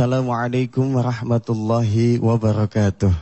[0.00, 3.12] Assalamualaikum warahmatullahi wabarakatuh.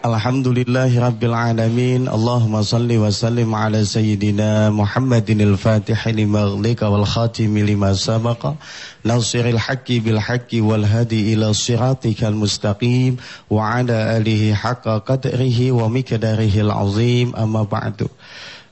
[0.00, 7.60] Alhamdulillahi rabbil alamin Allahumma salli wa sallim ala sayyidina Muhammadin al-fatih lima ghlika wal khatimi
[7.68, 8.56] lima sabaqa
[9.04, 13.20] Nasiril haqqi bil haqqi wal hadi ila siratikal mustaqim
[13.52, 18.08] Wa ala alihi haqqa qadrihi wa mikdarihi al-azim amma ba'du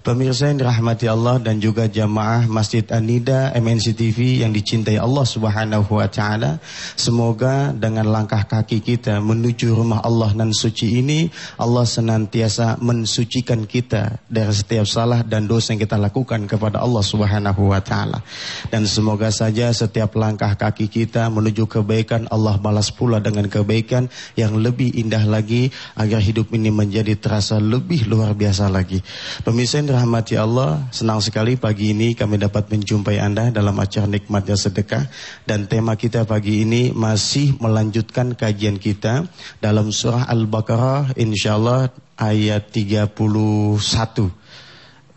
[0.00, 5.92] Pemirsa yang dirahmati Allah dan juga jamaah Masjid Anida MNC TV yang dicintai Allah Subhanahu
[5.92, 6.56] wa taala.
[6.96, 11.28] Semoga dengan langkah kaki kita menuju rumah Allah nan suci ini,
[11.60, 17.69] Allah senantiasa mensucikan kita dari setiap salah dan dosa yang kita lakukan kepada Allah Subhanahu
[17.69, 18.24] wa taala.
[18.72, 24.56] Dan semoga saja setiap langkah kaki kita menuju kebaikan Allah balas pula dengan kebaikan yang
[24.64, 29.05] lebih indah lagi agar hidup ini menjadi terasa lebih luar biasa lagi.
[29.44, 35.10] Pemirsa dirahmati Allah, senang sekali pagi ini kami dapat menjumpai Anda dalam acara nikmatnya sedekah
[35.50, 39.27] dan tema kita pagi ini masih melanjutkan kajian kita
[39.58, 44.39] dalam surah Al-Baqarah insyaallah ayat 31.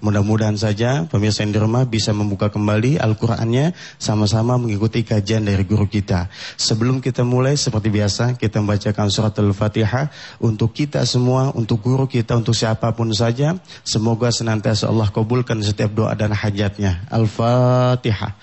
[0.03, 5.87] Mudah-mudahan saja pemirsa yang di rumah bisa membuka kembali Al-Qur'annya sama-sama mengikuti kajian dari guru
[5.87, 6.27] kita.
[6.59, 10.11] Sebelum kita mulai seperti biasa kita membacakan surat Al-Fatihah
[10.43, 13.55] untuk kita semua, untuk guru kita, untuk siapa pun saja.
[13.87, 17.07] Semoga senantiasa Allah kabulkan setiap doa dan hajatnya.
[17.07, 18.35] Al-Fatihah.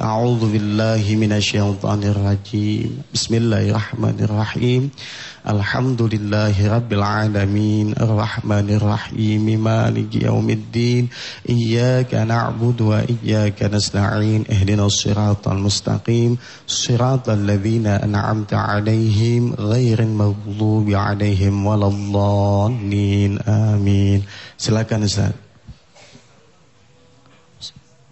[0.00, 3.04] A'udzu billahi minasyaitonir rajim.
[3.12, 4.92] Bismillahirrahmanirrahim.
[5.40, 11.08] بسم الله الرحمن الرحيم الحمد لله رب العالمين الرحمن الرحيم مالك يوم الدين
[11.48, 21.88] إياك نعبد وإياك نستعين اهدنا الصراط المستقيم صراط الذين أنعمت عليهم غير المغضوب عليهم ولا
[21.88, 24.20] الضالين آمين
[24.60, 25.32] silakan Ustaz.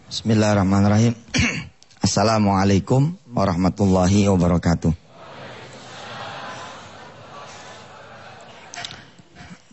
[0.08, 1.12] Bismillahirrahmanirrahim.
[2.06, 5.07] Assalamualaikum warahmatullahi wabarakatuh.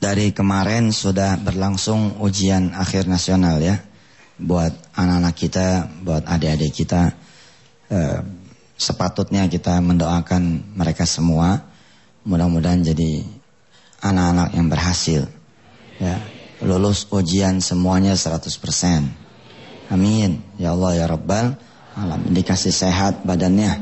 [0.05, 3.81] Dari kemarin sudah berlangsung ujian akhir nasional ya
[4.37, 5.67] buat anak-anak kita,
[6.05, 7.09] buat adik-adik kita.
[7.89, 8.21] Eh,
[8.77, 11.65] sepatutnya kita mendoakan mereka semua
[12.21, 13.25] mudah-mudahan jadi
[14.05, 15.21] anak-anak yang berhasil.
[15.97, 16.21] Ya,
[16.61, 19.09] lulus ujian semuanya 100%.
[19.89, 20.45] Amin.
[20.61, 21.57] Ya Allah ya Rabbal
[21.97, 23.81] alam dikasih sehat badannya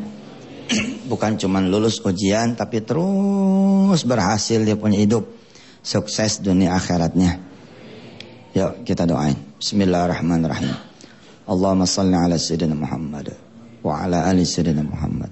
[1.11, 5.42] bukan cuma lulus ujian tapi terus berhasil dia punya hidup
[5.83, 7.37] sukses dunia akhiratnya.
[8.55, 9.35] Yuk kita doain.
[9.59, 10.73] Bismillahirrahmanirrahim.
[11.45, 13.35] Allahumma salli ala sayyidina Muhammad
[13.83, 15.29] wa ala ali sayyidina Muhammad.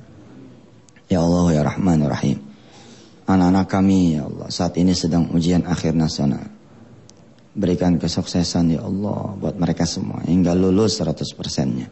[1.07, 2.51] Ya Allah ya Rahman Rahim
[3.31, 6.43] anak-anak kami ya Allah saat ini sedang ujian akhir nasional.
[7.51, 11.87] Berikan kesuksesan ya Allah buat mereka semua hingga lulus 100 persennya.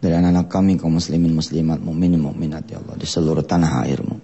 [0.00, 4.16] Dari anak-anak kami kaum muslimin muslimat mukminin mukminat ya Allah di seluruh tanah airmu.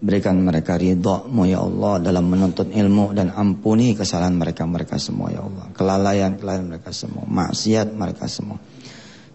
[0.00, 5.68] Berikan mereka ridhamu ya Allah dalam menuntut ilmu dan ampuni kesalahan mereka-mereka semua ya Allah.
[5.76, 8.56] Kelalaian-kelalaian mereka semua, maksiat mereka semua.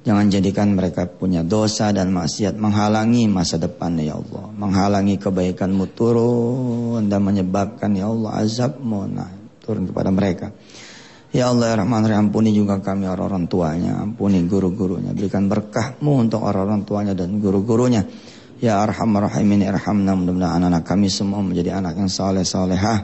[0.05, 4.49] Jangan jadikan mereka punya dosa dan maksiat menghalangi masa depan ya Allah.
[4.57, 9.29] Menghalangi kebaikanmu turun dan menyebabkan ya Allah azabmu nah,
[9.61, 10.49] turun kepada mereka.
[11.29, 16.39] Ya Allah ya Rahman Rahim ampuni juga kami orang-orang tuanya Ampuni guru-gurunya Berikan berkahmu untuk
[16.39, 18.07] orang-orang tuanya dan guru-gurunya
[18.63, 23.03] Ya Arhamar Rahimin Irhamna mudah-mudahan anak-anak kami semua menjadi anak yang saleh salehah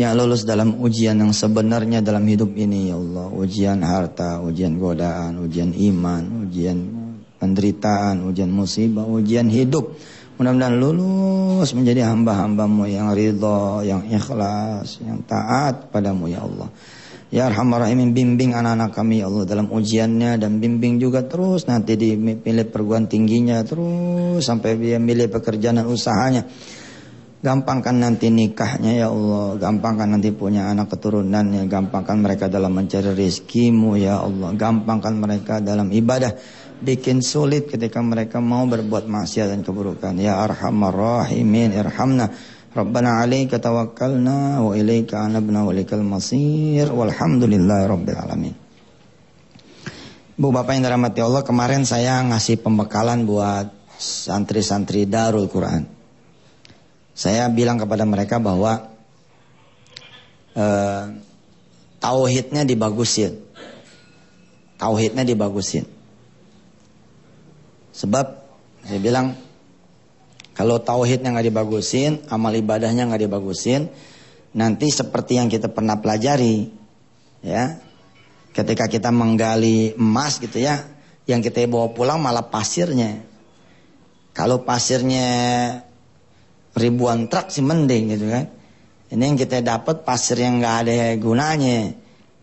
[0.00, 3.28] Yang lulus dalam ujian yang sebenarnya dalam hidup ini ya Allah.
[3.34, 6.78] Ujian harta, ujian godaan, ujian iman, ujian
[7.42, 9.98] penderitaan, ujian musibah, ujian hidup.
[10.38, 16.70] Mudah-mudahan lulus menjadi hamba-hambamu yang ridho, yang ikhlas, yang taat padamu ya Allah.
[17.28, 21.92] Ya Arhamar Rahimin bimbing anak-anak kami ya Allah dalam ujiannya dan bimbing juga terus nanti
[21.92, 26.48] dipilih perguruan tingginya terus sampai dia milih pekerjaan dan usahanya.
[27.38, 33.94] Gampangkan nanti nikahnya ya Allah, gampangkan nanti punya anak keturunannya, gampangkan mereka dalam mencari rezekimu
[33.94, 36.34] ya Allah, gampangkan mereka dalam ibadah
[36.82, 40.16] bikin sulit ketika mereka mau berbuat maksiat dan keburukan.
[40.18, 42.57] Ya Arhamar Rahimin irhamna.
[42.68, 48.54] Rabbana alaika tawakkalna wa ilaika anabna wa ilaikal masir walhamdulillahi rabbil alamin.
[50.38, 55.88] Bu Bapak yang dirahmati Allah, kemarin saya ngasih pembekalan buat santri-santri Darul Quran.
[57.16, 58.94] Saya bilang kepada mereka bahwa
[60.54, 61.04] uh,
[61.98, 63.42] tauhidnya dibagusin.
[64.78, 65.82] Tauhidnya dibagusin.
[67.90, 68.26] Sebab
[68.86, 69.34] saya bilang
[70.58, 73.86] kalau tauhidnya nggak dibagusin, amal ibadahnya nggak dibagusin,
[74.58, 76.66] nanti seperti yang kita pernah pelajari,
[77.46, 77.78] ya,
[78.50, 80.82] ketika kita menggali emas gitu ya,
[81.30, 83.22] yang kita bawa pulang malah pasirnya.
[84.34, 85.30] Kalau pasirnya
[86.74, 88.50] ribuan truk sih mending gitu kan.
[89.14, 91.94] Ini yang kita dapat pasir yang nggak ada gunanya.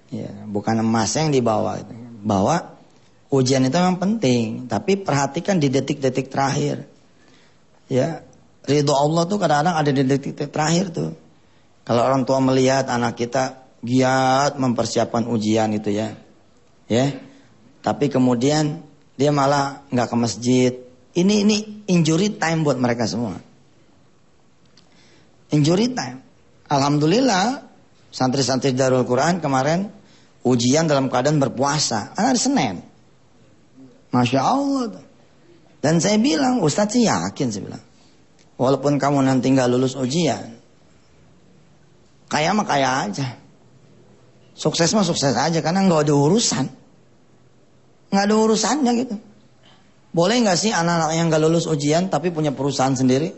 [0.08, 1.84] Ya, bukan emas yang dibawa.
[1.84, 1.92] Gitu.
[2.24, 2.80] Bawa
[3.28, 6.95] ujian itu memang penting, tapi perhatikan di detik-detik terakhir.
[7.86, 8.26] Ya,
[8.66, 11.12] ridho Allah tuh kadang-kadang ada di detik-detik terakhir tuh.
[11.86, 16.18] Kalau orang tua melihat anak kita giat mempersiapkan ujian itu ya,
[16.90, 17.14] ya,
[17.86, 18.82] tapi kemudian
[19.14, 20.72] dia malah nggak ke masjid.
[21.14, 23.38] Ini ini injury time buat mereka semua.
[25.54, 26.26] Injury time.
[26.66, 27.62] Alhamdulillah
[28.10, 29.94] santri-santri Darul Quran kemarin
[30.42, 32.18] ujian dalam keadaan berpuasa.
[32.18, 32.82] Ada Senin.
[34.10, 35.05] Masya Allah.
[35.80, 37.84] Dan saya bilang, Ustadz sih yakin saya bilang.
[38.56, 40.56] Walaupun kamu nanti nggak lulus ujian.
[42.32, 43.28] Kaya mah kaya aja.
[44.56, 46.66] Sukses mah sukses aja karena nggak ada urusan.
[48.10, 49.16] Nggak ada urusannya gitu.
[50.16, 53.36] Boleh nggak sih anak-anak yang nggak lulus ujian tapi punya perusahaan sendiri?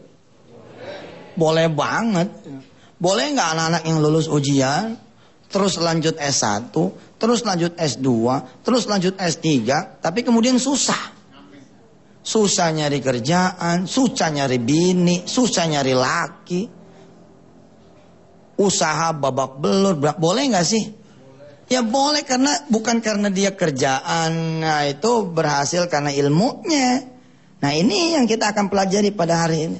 [1.34, 2.30] Boleh banget.
[3.02, 4.94] Boleh nggak anak-anak yang lulus ujian,
[5.50, 6.70] terus lanjut S1,
[7.18, 8.10] terus lanjut S2,
[8.62, 9.50] terus lanjut S3,
[10.06, 11.17] tapi kemudian susah.
[12.28, 16.62] Susah nyari kerjaan, susah nyari bini, susah nyari laki.
[18.60, 20.92] Usaha babak belur, boleh nggak sih?
[21.72, 27.08] Ya boleh karena bukan karena dia kerjaan, nah itu berhasil karena ilmunya.
[27.64, 29.80] Nah ini yang kita akan pelajari pada hari ini.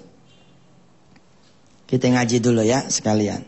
[1.84, 3.44] Kita ngaji dulu ya sekalian.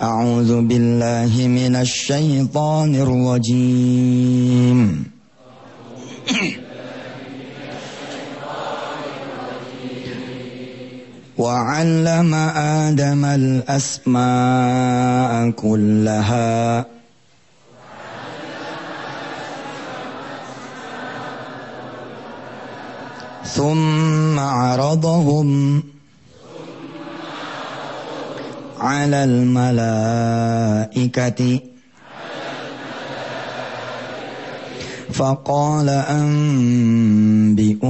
[0.00, 5.04] A'udzu billahi minasy syaithanir rajim.
[11.38, 12.34] وعلم
[12.84, 14.30] آدم الأسماء
[15.50, 16.84] كلها.
[23.44, 25.82] ثم عرضهم
[28.80, 30.50] على الملائكة.
[35.12, 35.88] فقال
[37.58, 37.88] أنبئوني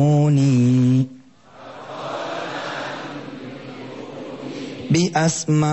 [4.90, 5.68] بأسماء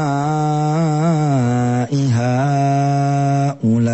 [3.56, 3.92] هؤلاء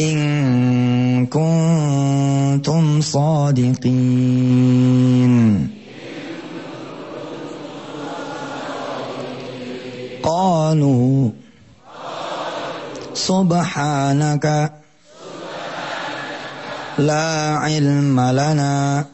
[0.00, 4.16] إن كنتم صادقين.
[10.22, 11.30] قالوا
[13.14, 14.75] سبحانك
[16.97, 19.05] لا علم لنا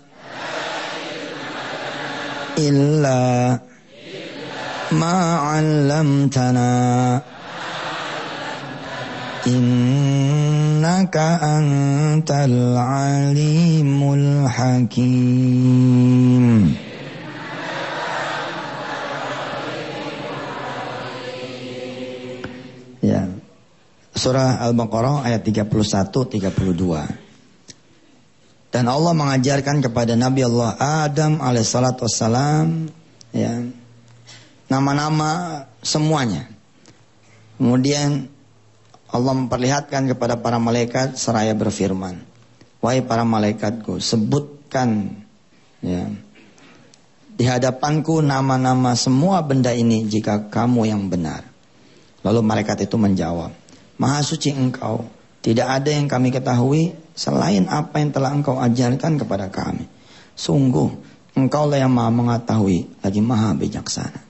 [2.58, 3.60] إلا
[4.92, 6.72] ما علمتنا
[9.48, 15.68] إنك أنت العليم الحكيم
[22.98, 23.24] Ya.
[24.18, 27.21] Surah Al-Baqarah ayat 31 32.
[28.73, 30.73] Dan Allah mengajarkan kepada Nabi Allah
[31.05, 32.89] Adam alaihissalam wassalam
[33.29, 33.69] ya
[34.73, 36.49] nama-nama semuanya.
[37.61, 38.33] Kemudian
[39.13, 42.25] Allah memperlihatkan kepada para malaikat seraya berfirman,
[42.81, 45.21] "Wahai para malaikatku, sebutkan
[45.85, 46.09] ya
[47.37, 51.45] di hadapanku nama-nama semua benda ini jika kamu yang benar."
[52.25, 53.53] Lalu malaikat itu menjawab,
[54.01, 55.05] "Maha suci Engkau,
[55.45, 59.85] tidak ada yang kami ketahui selain apa yang telah Engkau ajarkan kepada kami.
[60.37, 60.89] Sungguh
[61.33, 64.21] Engkaulah yang Maha mengetahui lagi Maha bijaksana."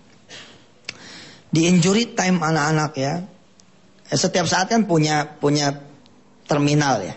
[1.53, 3.13] Di injury time anak-anak ya,
[4.13, 5.73] Eh, setiap saat kan punya punya
[6.45, 7.17] terminal ya.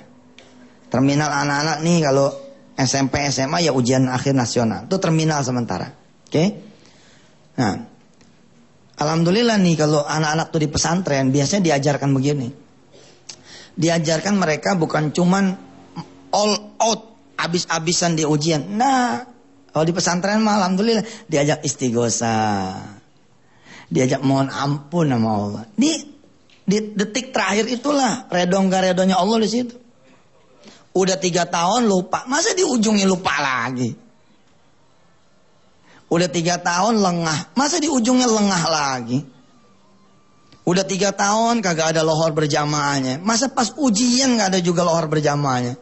[0.88, 2.32] Terminal anak-anak nih kalau
[2.80, 4.88] SMP SMA ya ujian akhir nasional.
[4.88, 5.92] Itu terminal sementara.
[5.92, 6.32] Oke.
[6.32, 6.48] Okay?
[7.60, 7.84] Nah,
[8.96, 12.48] alhamdulillah nih kalau anak-anak tuh di pesantren biasanya diajarkan begini.
[13.76, 15.52] Diajarkan mereka bukan cuman
[16.32, 17.02] all out
[17.36, 18.64] abis-abisan di ujian.
[18.76, 19.24] Nah,
[19.76, 22.72] kalau di pesantren mah alhamdulillah diajak istighosa.
[23.92, 25.64] Diajak mohon ampun sama Allah.
[25.76, 25.92] Di
[26.66, 29.76] di detik terakhir itulah redong gak redonya Allah di situ.
[30.96, 33.92] Udah tiga tahun lupa, masa di ujungnya lupa lagi?
[36.08, 39.20] Udah tiga tahun lengah, masa di ujungnya lengah lagi?
[40.66, 45.78] Udah tiga tahun kagak ada lohor berjamaahnya, masa pas ujian gak ada juga lohor berjamaahnya?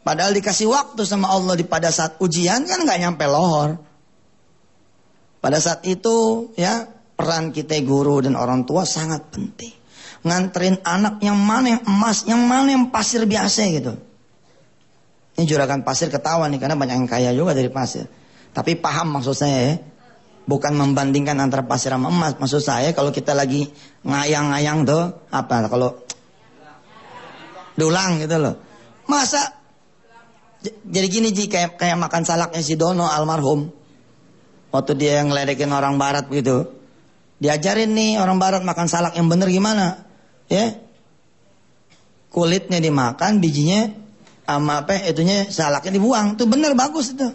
[0.00, 3.76] Padahal dikasih waktu sama Allah di pada saat ujian kan nggak nyampe lohor.
[5.44, 9.76] Pada saat itu ya peran kita guru dan orang tua sangat penting.
[10.24, 13.92] Nganterin anak yang mana yang emas, yang mana yang pasir biasa gitu.
[15.36, 18.08] Ini juragan pasir ketawa nih karena banyak yang kaya juga dari pasir.
[18.52, 19.74] Tapi paham maksud saya ya.
[20.50, 22.34] Bukan membandingkan antara pasir sama emas.
[22.34, 23.70] Maksud saya kalau kita lagi
[24.02, 25.94] ngayang-ngayang tuh apa kalau
[27.78, 28.58] dulang gitu loh.
[29.06, 29.54] Masa
[30.82, 33.70] jadi gini Ji kayak kayak makan salaknya si Dono almarhum.
[34.74, 36.66] Waktu dia yang ngeledekin orang barat begitu.
[37.38, 40.02] Diajarin nih orang barat makan salak yang bener gimana?
[40.50, 40.82] Ya.
[42.30, 43.90] Kulitnya dimakan, bijinya
[44.50, 46.34] sama apa itunya salaknya dibuang.
[46.34, 47.30] Itu bener bagus itu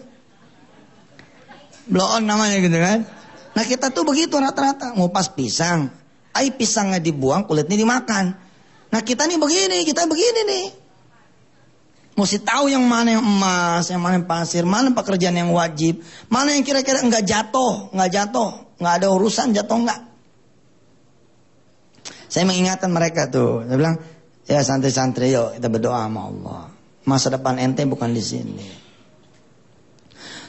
[1.86, 3.06] blow on namanya gitu kan.
[3.56, 5.88] Nah kita tuh begitu rata-rata ngupas pisang,
[6.36, 8.36] ai pisangnya dibuang, kulitnya dimakan.
[8.92, 10.66] Nah kita nih begini, kita begini nih.
[12.16, 16.00] Mesti tahu yang mana yang emas, yang mana yang pasir, mana pekerjaan yang wajib,
[16.32, 18.50] mana yang kira-kira enggak jatuh, enggak jatuh,
[18.80, 20.00] enggak ada urusan jatuh enggak.
[22.32, 23.96] Saya mengingatkan mereka tuh, saya bilang,
[24.48, 26.62] ya santri-santri yuk kita berdoa sama Allah.
[27.04, 28.85] Masa depan ente bukan di sini.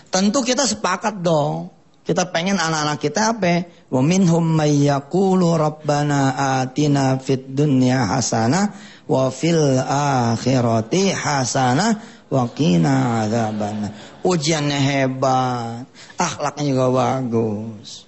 [0.08, 1.76] Tentu kita sepakat dong.
[2.08, 3.68] Kita pengen anak-anak kita apa?
[3.92, 6.22] Wa minhum rabbana
[6.64, 8.72] atina fid dunya hasanah
[9.12, 12.00] wa fil akhirati hasanah
[12.32, 13.92] wa qina adzabannar.
[14.24, 15.84] Ujiannya hebat,
[16.16, 18.08] akhlaknya juga bagus.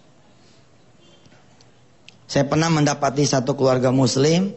[2.24, 4.56] Saya pernah mendapati satu keluarga muslim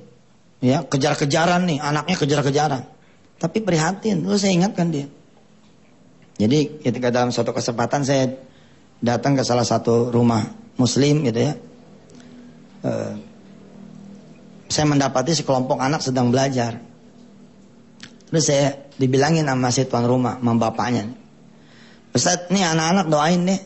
[0.62, 2.82] ya, kejar-kejaran nih, anaknya kejar-kejaran.
[3.42, 5.10] Tapi prihatin, lu saya ingatkan dia.
[6.42, 8.34] Jadi ketika dalam suatu kesempatan saya
[8.98, 10.42] datang ke salah satu rumah
[10.74, 11.54] muslim gitu ya.
[12.82, 13.14] Uh,
[14.66, 16.80] saya mendapati sekelompok anak sedang belajar.
[18.32, 21.12] Terus saya dibilangin sama si tuan rumah, sama bapaknya.
[22.16, 23.60] Ustaz, nih anak-anak doain nih.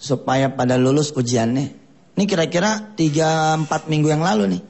[0.00, 1.68] Supaya pada lulus ujian nih.
[2.14, 4.62] Ini kira-kira 3-4 minggu yang lalu nih.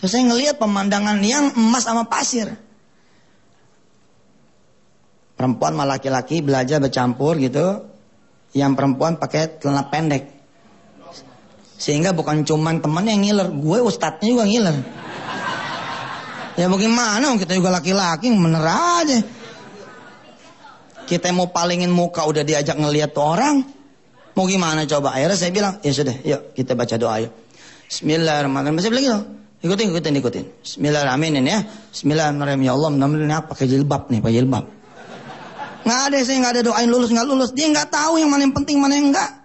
[0.00, 2.56] Terus saya ngelihat pemandangan yang emas sama pasir.
[5.38, 7.86] Perempuan sama laki-laki belajar bercampur gitu.
[8.58, 10.26] Yang perempuan pakai celana pendek.
[11.78, 14.76] Sehingga bukan cuman temen yang ngiler, gue ustadznya juga ngiler.
[16.58, 19.18] Ya bagaimana kita juga laki-laki bener aja.
[21.06, 23.62] Kita mau palingin muka udah diajak ngeliat orang.
[24.34, 25.14] Mau gimana coba?
[25.14, 27.32] Akhirnya saya bilang, ya sudah, yuk kita baca doa yuk.
[27.86, 28.74] Bismillahirrahmanirrahim.
[28.74, 29.22] Masih lagi loh.
[29.62, 30.44] Ikutin, ikutin, ikutin.
[30.66, 31.58] Bismillahirrahmanirrahim ya.
[31.94, 32.62] Bismillahirrahmanirrahim.
[32.66, 34.64] Ya Allah, mudah-mudahan pakai jilbab nih, pakai jilbab.
[35.88, 37.50] Nggak ada saya nggak ada doain lulus nggak lulus.
[37.56, 39.40] Dia nggak tahu yang mana yang penting mana yang enggak.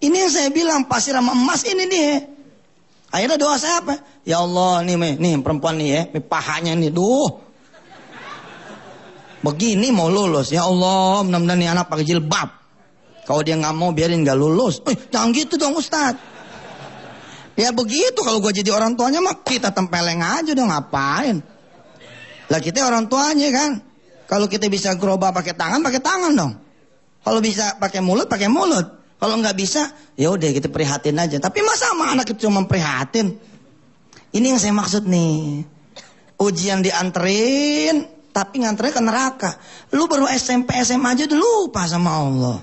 [0.00, 2.24] Ini yang saya bilang pasir sama emas ini dia.
[3.12, 4.00] Akhirnya doa saya apa?
[4.24, 7.28] Ya Allah nih nih perempuan nih ya, nih, pahanya nih, duh.
[9.44, 10.48] Begini mau lulus.
[10.48, 12.48] Ya Allah, mudah-mudahan nih anak pakai jilbab.
[13.28, 14.80] Kalau dia nggak mau biarin nggak lulus.
[14.88, 16.16] Eh, jangan gitu dong Ustad.
[17.60, 21.44] Ya begitu kalau gue jadi orang tuanya mah kita tempeleng aja dong ngapain.
[22.48, 23.91] Lah kita orang tuanya kan.
[24.32, 26.56] Kalau kita bisa gerobak pakai tangan, pakai tangan dong.
[27.20, 29.04] Kalau bisa pakai mulut, pakai mulut.
[29.20, 31.36] Kalau nggak bisa, ya udah kita prihatin aja.
[31.36, 33.36] Tapi masa sama anak itu cuma prihatin?
[34.32, 35.68] Ini yang saya maksud nih.
[36.40, 39.50] Ujian dianterin, tapi nganterin ke neraka.
[39.92, 42.58] Lu baru SMP, SMA aja udah lupa sama Allah.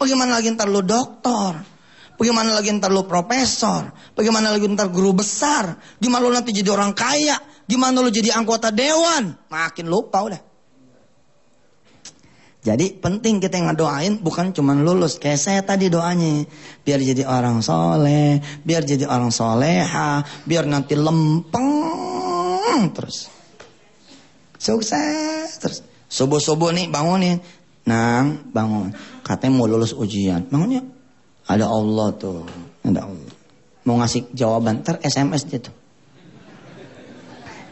[0.00, 1.52] Bagaimana lagi ntar lu dokter?
[2.16, 3.92] Bagaimana lagi ntar lu profesor?
[4.16, 5.76] Bagaimana lagi ntar guru besar?
[6.00, 7.36] Gimana lu nanti jadi orang kaya?
[7.68, 9.36] Gimana lu jadi anggota dewan?
[9.52, 10.49] Makin lupa udah.
[12.60, 15.16] Jadi penting kita ngedoain bukan cuma lulus.
[15.16, 16.44] Kayak saya tadi doanya.
[16.84, 18.36] Biar jadi orang soleh.
[18.60, 20.20] Biar jadi orang soleha.
[20.44, 23.32] Biar nanti lempeng terus.
[24.60, 25.80] Sukses terus.
[26.12, 27.40] Subuh-subuh nih bangunin.
[27.88, 28.92] Nang bangun.
[29.24, 30.44] Katanya mau lulus ujian.
[30.52, 30.84] Bangunnya.
[31.48, 32.44] Ada Allah tuh.
[32.84, 33.32] Ada Allah.
[33.88, 34.84] Mau ngasih jawaban.
[34.84, 35.72] Ter SMS dia tuh.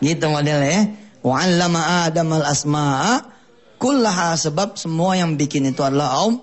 [0.00, 0.82] Gitu modelnya ya.
[1.20, 3.36] Wa'allama Adam al-asma'a
[3.78, 6.42] Kullaha sebab semua yang bikin itu adalah Allah.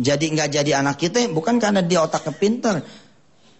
[0.00, 2.74] Jadi nggak jadi anak kita bukan karena dia otaknya pinter.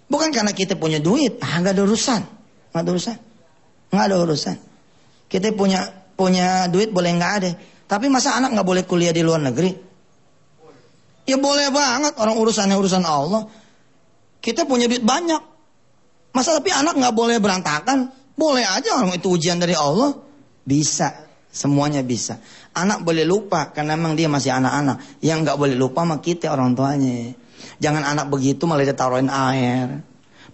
[0.07, 1.43] Bukan karena kita punya duit.
[1.43, 2.23] Ah, nggak ada urusan.
[2.71, 3.17] Nggak ada urusan.
[3.91, 4.57] Nggak ada urusan.
[5.31, 5.81] Kita punya
[6.15, 7.51] punya duit boleh nggak ada.
[7.91, 9.71] Tapi masa anak nggak boleh kuliah di luar negeri?
[11.27, 12.15] Ya boleh banget.
[12.19, 13.47] Orang urusannya urusan Allah.
[14.39, 15.43] Kita punya duit banyak.
[16.31, 18.11] Masa tapi anak nggak boleh berantakan?
[18.39, 20.15] Boleh aja orang itu ujian dari Allah.
[20.63, 21.30] Bisa.
[21.51, 22.39] Semuanya bisa.
[22.79, 25.19] Anak boleh lupa karena memang dia masih anak-anak.
[25.19, 27.35] Yang nggak boleh lupa sama kita orang tuanya.
[27.83, 29.99] Jangan anak begitu malah ditaruhin air.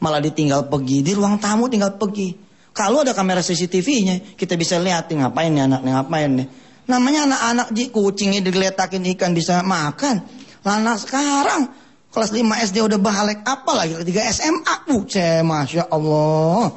[0.00, 1.05] Malah ditinggal pergi.
[1.05, 2.33] Di ruang tamu tinggal pergi.
[2.76, 6.49] Kalau ada kamera CCTV-nya, kita bisa lihat nih ngapain nih anak nih ngapain nih.
[6.87, 10.23] Namanya anak-anak ji kucingnya digeletakin ikan bisa makan.
[10.61, 11.73] Lana sekarang
[12.12, 14.75] kelas 5 SD udah bahalek apa lagi kelas 3 SMA.
[14.88, 16.76] Buce, Masya Allah.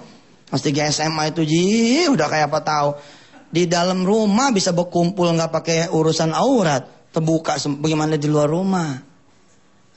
[0.49, 1.67] Kelas 3 SMA itu ji
[2.07, 2.89] udah kayak apa tahu.
[3.49, 7.09] Di dalam rumah bisa berkumpul nggak pakai urusan aurat.
[7.09, 8.93] Terbuka bagaimana di luar rumah.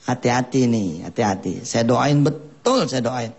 [0.03, 1.61] Hati-hati nih, hati-hati.
[1.61, 3.31] Saya doain betul, saya doain.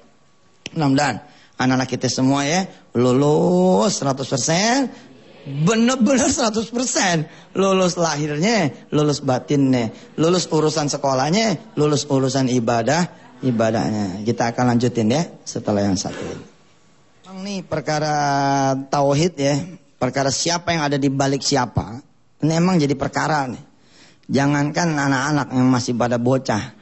[0.73, 1.19] Mudah-mudahan
[1.59, 11.75] anak-anak kita semua ya lulus 100%, benar-benar 100% lulus lahirnya, lulus batinnya, lulus urusan sekolahnya,
[11.79, 13.11] lulus urusan ibadah,
[13.43, 14.23] ibadahnya.
[14.23, 16.23] Kita akan lanjutin ya setelah yang satu
[17.35, 17.61] ini.
[17.67, 18.17] Perkara
[18.89, 19.55] tauhid ya,
[20.05, 22.05] perkara siapa yang ada di balik siapa,
[22.45, 23.65] ini emang jadi perkara nih.
[24.29, 26.77] Jangankan anak-anak yang masih pada bocah,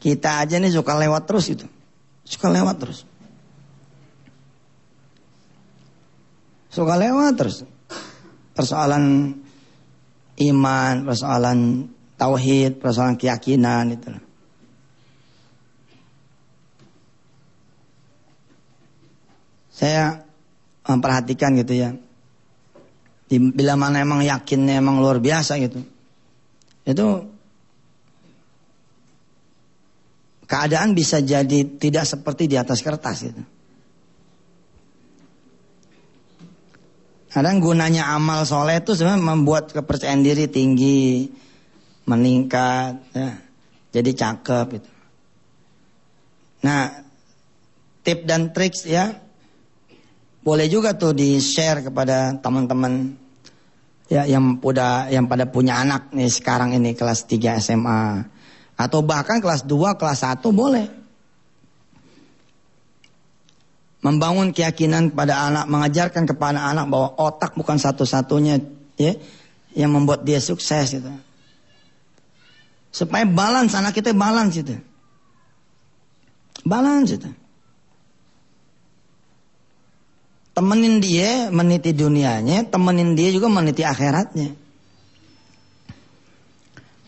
[0.00, 1.66] kita aja nih suka lewat terus itu,
[2.24, 3.00] suka lewat terus.
[6.72, 7.68] Suka lewat terus
[8.56, 9.36] persoalan
[10.40, 14.08] iman, persoalan tauhid, persoalan keyakinan itu.
[19.72, 20.22] Saya
[20.86, 21.90] memperhatikan gitu ya.
[23.38, 25.80] Bila mana emang yakinnya emang luar biasa gitu.
[26.82, 27.32] Itu
[30.50, 33.42] keadaan bisa jadi tidak seperti di atas kertas gitu.
[37.32, 41.32] Kadang gunanya amal soleh itu sebenarnya membuat kepercayaan diri tinggi,
[42.04, 43.40] meningkat, ya.
[43.88, 44.90] jadi cakep itu.
[46.68, 47.00] Nah,
[48.04, 49.16] tip dan trik ya,
[50.44, 53.21] boleh juga tuh di share kepada teman-teman
[54.12, 58.28] ya yang udah yang pada punya anak nih sekarang ini kelas 3 SMA
[58.76, 60.86] atau bahkan kelas 2, kelas 1 boleh
[64.02, 68.60] membangun keyakinan pada anak, mengajarkan kepada anak bahwa otak bukan satu-satunya
[69.00, 69.16] ya
[69.72, 71.08] yang membuat dia sukses gitu.
[72.92, 74.76] Supaya balance anak kita balance itu.
[76.68, 77.30] Balance itu.
[80.52, 84.52] Temenin dia meniti dunianya, temenin dia juga meniti akhiratnya.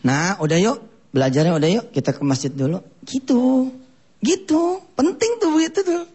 [0.01, 0.77] Nah, udah yuk,
[1.13, 2.81] belajarnya udah yuk, kita ke masjid dulu.
[3.05, 3.69] Gitu.
[4.25, 4.61] Gitu.
[4.97, 6.05] Penting tuh begitu tuh.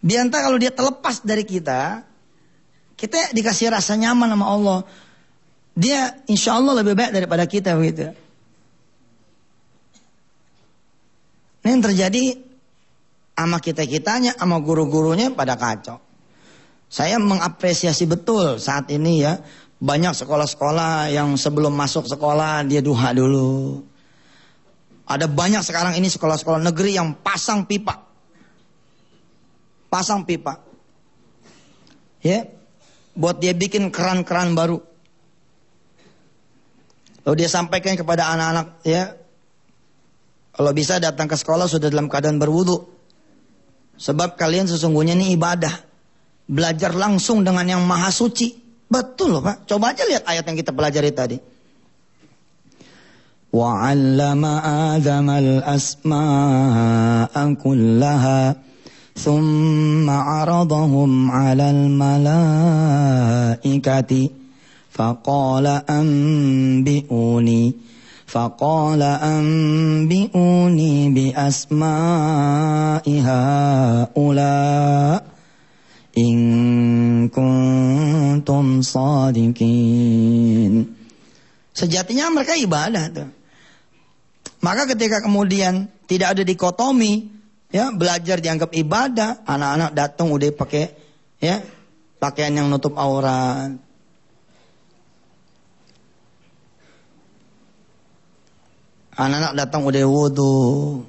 [0.00, 2.00] Bianta kalau dia terlepas dari kita,
[2.96, 4.78] kita dikasih rasa nyaman sama Allah.
[5.76, 8.16] Dia insya Allah lebih baik daripada kita begitu.
[11.62, 12.47] Ini yang terjadi
[13.38, 16.02] sama kita-kitanya, sama guru-gurunya pada kacau.
[16.90, 19.38] Saya mengapresiasi betul saat ini ya.
[19.78, 23.78] Banyak sekolah-sekolah yang sebelum masuk sekolah dia duha dulu.
[25.06, 28.08] Ada banyak sekarang ini sekolah-sekolah negeri yang pasang pipa
[29.88, 30.60] pasang pipa.
[32.20, 32.46] Ya,
[33.16, 34.78] buat dia bikin keran-keran baru.
[37.24, 39.16] Lalu dia sampaikan kepada anak-anak, ya,
[40.54, 42.97] kalau bisa datang ke sekolah sudah dalam keadaan berwudu.
[43.97, 45.71] Sebab kalian sesungguhnya ini ibadah.
[46.49, 48.51] Belajar langsung dengan yang maha suci.
[48.89, 49.69] Betul loh Pak.
[49.69, 51.39] Coba aja lihat ayat yang kita pelajari tadi.
[53.53, 54.43] وَعَلَّمَ
[54.97, 58.41] آدَمَ الْأَسْمَاءَ كُلَّهَا
[59.13, 61.69] ثم عرضهم على
[63.61, 64.29] الملائكة
[64.91, 67.73] فقال أنبئوني
[68.27, 75.19] فقال أنبئوني بأسماء هؤلاء
[76.17, 76.37] إن
[77.29, 80.73] كنتم صادقين
[81.73, 83.33] Sejatinya mereka ibadah tuh.
[84.61, 87.33] Maka ketika kemudian tidak ada dikotomi
[87.73, 90.93] Ya, belajar dianggap ibadah, anak-anak datang udah pakai
[91.41, 91.65] ya,
[92.21, 93.73] pakaian yang nutup aurat.
[99.18, 101.02] Anak-anak datang udah wudhu.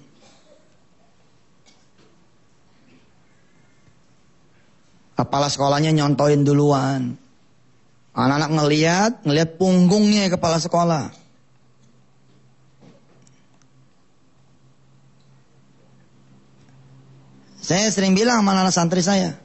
[5.14, 7.14] Kepala sekolahnya nyontoin duluan.
[8.18, 11.14] Anak-anak ngeliat, ngeliat punggungnya kepala sekolah.
[17.62, 19.38] Saya sering bilang sama anak santri saya,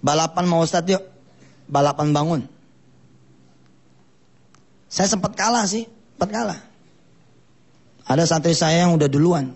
[0.00, 1.04] balapan mau Ustadz yuk,
[1.68, 2.40] balapan bangun.
[4.88, 6.65] Saya sempat kalah sih, sempat kalah.
[8.06, 9.50] Ada santri saya yang udah duluan.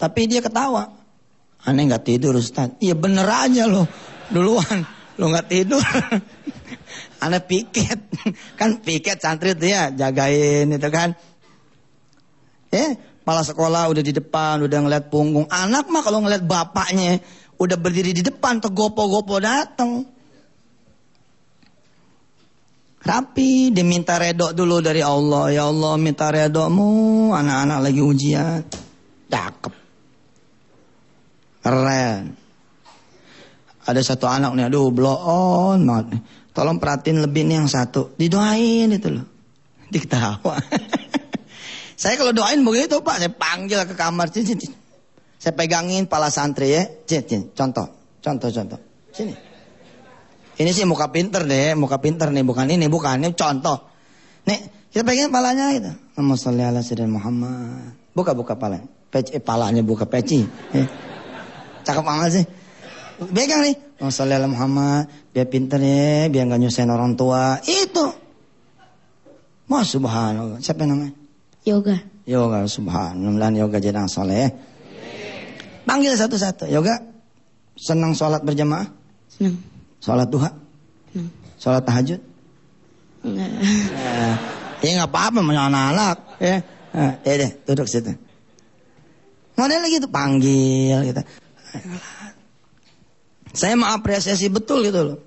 [0.00, 0.90] Tapi dia ketawa.
[1.64, 2.80] Aneh nggak tidur Ustadz.
[2.80, 3.88] Iya bener aja loh,
[4.28, 4.84] duluan.
[5.16, 5.80] Lo nggak tidur.
[7.24, 8.00] Aneh piket.
[8.60, 11.16] kan piket santri itu ya, jagain itu kan.
[12.74, 15.48] Eh, Kepala sekolah udah di depan, udah ngeliat punggung.
[15.48, 20.02] Anak mah kalau ngeliat bapaknya Udah berdiri di depan, tergopo-gopo datang.
[23.04, 25.52] Rapi, diminta redok dulu dari Allah.
[25.52, 28.64] Ya Allah minta redokmu, anak-anak lagi ujian.
[29.28, 29.74] Cakep.
[31.60, 32.22] Keren.
[33.84, 36.16] Ada satu anak nih, aduh blow on banget.
[36.56, 38.16] Tolong perhatiin lebih nih yang satu.
[38.16, 39.28] Didoain itu loh.
[39.92, 40.56] Diketawa.
[42.00, 44.32] saya kalau doain begitu pak, saya panggil ke kamar.
[44.32, 44.48] Cin,
[45.36, 46.88] Saya pegangin pala santri ya.
[47.04, 47.40] Cin, cin.
[47.52, 47.84] Contoh,
[48.24, 48.80] contoh, contoh.
[49.12, 49.53] Sini.
[50.54, 53.90] Ini sih muka pinter deh, muka pinter nih, bukan ini, bukan ini contoh.
[54.46, 54.60] Nih,
[54.94, 55.90] kita pengen palanya gitu.
[56.14, 57.98] Allahumma sholli ala sayyidina Muhammad.
[58.14, 58.78] Buka buka pala.
[59.10, 60.46] Peci, eh, palanya buka peci.
[60.70, 60.86] Eh.
[61.82, 62.44] Cakep amat sih.
[63.34, 63.74] Pegang nih.
[63.98, 65.10] Allahumma sholli ala Muhammad.
[65.34, 67.58] Biar pinter ya, biar nggak nyusahin orang tua.
[67.66, 68.06] Itu.
[69.66, 70.62] Wah subhanallah.
[70.62, 71.10] Siapa namanya?
[71.66, 71.98] Yoga.
[72.30, 73.50] Yoga, subhanallah.
[73.58, 74.54] Yoga jadi yang soleh.
[75.82, 76.70] Panggil satu-satu.
[76.70, 77.02] Yoga,
[77.74, 78.86] senang sholat berjamaah?
[79.34, 79.73] Senang.
[80.04, 80.52] Sholat duha?
[81.16, 81.32] Hmm.
[81.56, 82.20] Sholat tahajud?
[83.24, 83.50] Enggak.
[83.56, 84.34] Eh,
[84.84, 86.16] ya nggak apa-apa, anak-anak.
[86.44, 86.60] Ya,
[86.92, 88.12] eh, ya deh, duduk situ.
[89.56, 91.24] Modelnya gitu, panggil gitu.
[93.56, 95.18] Saya mengapresiasi betul gitu loh.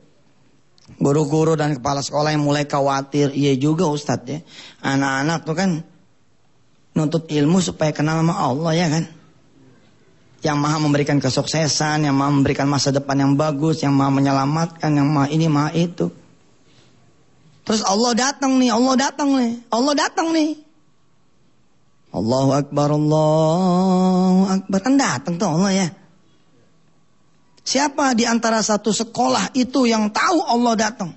[1.02, 4.40] Guru-guru dan kepala sekolah yang mulai khawatir, iya juga Ustadz ya.
[4.86, 5.70] Anak-anak tuh kan
[6.94, 9.17] nuntut ilmu supaya kenal sama Allah ya kan
[10.46, 15.10] yang maha memberikan kesuksesan, yang maha memberikan masa depan yang bagus, yang maha menyelamatkan, yang
[15.10, 16.14] maha ini, maha itu.
[17.66, 20.68] Terus Allah datang nih, Allah datang nih, Allah datang nih.
[22.14, 24.80] Allahu Akbar, Allahu Akbar.
[24.80, 25.88] Kan datang tuh Allah ya.
[27.68, 31.12] Siapa di antara satu sekolah itu yang tahu Allah datang?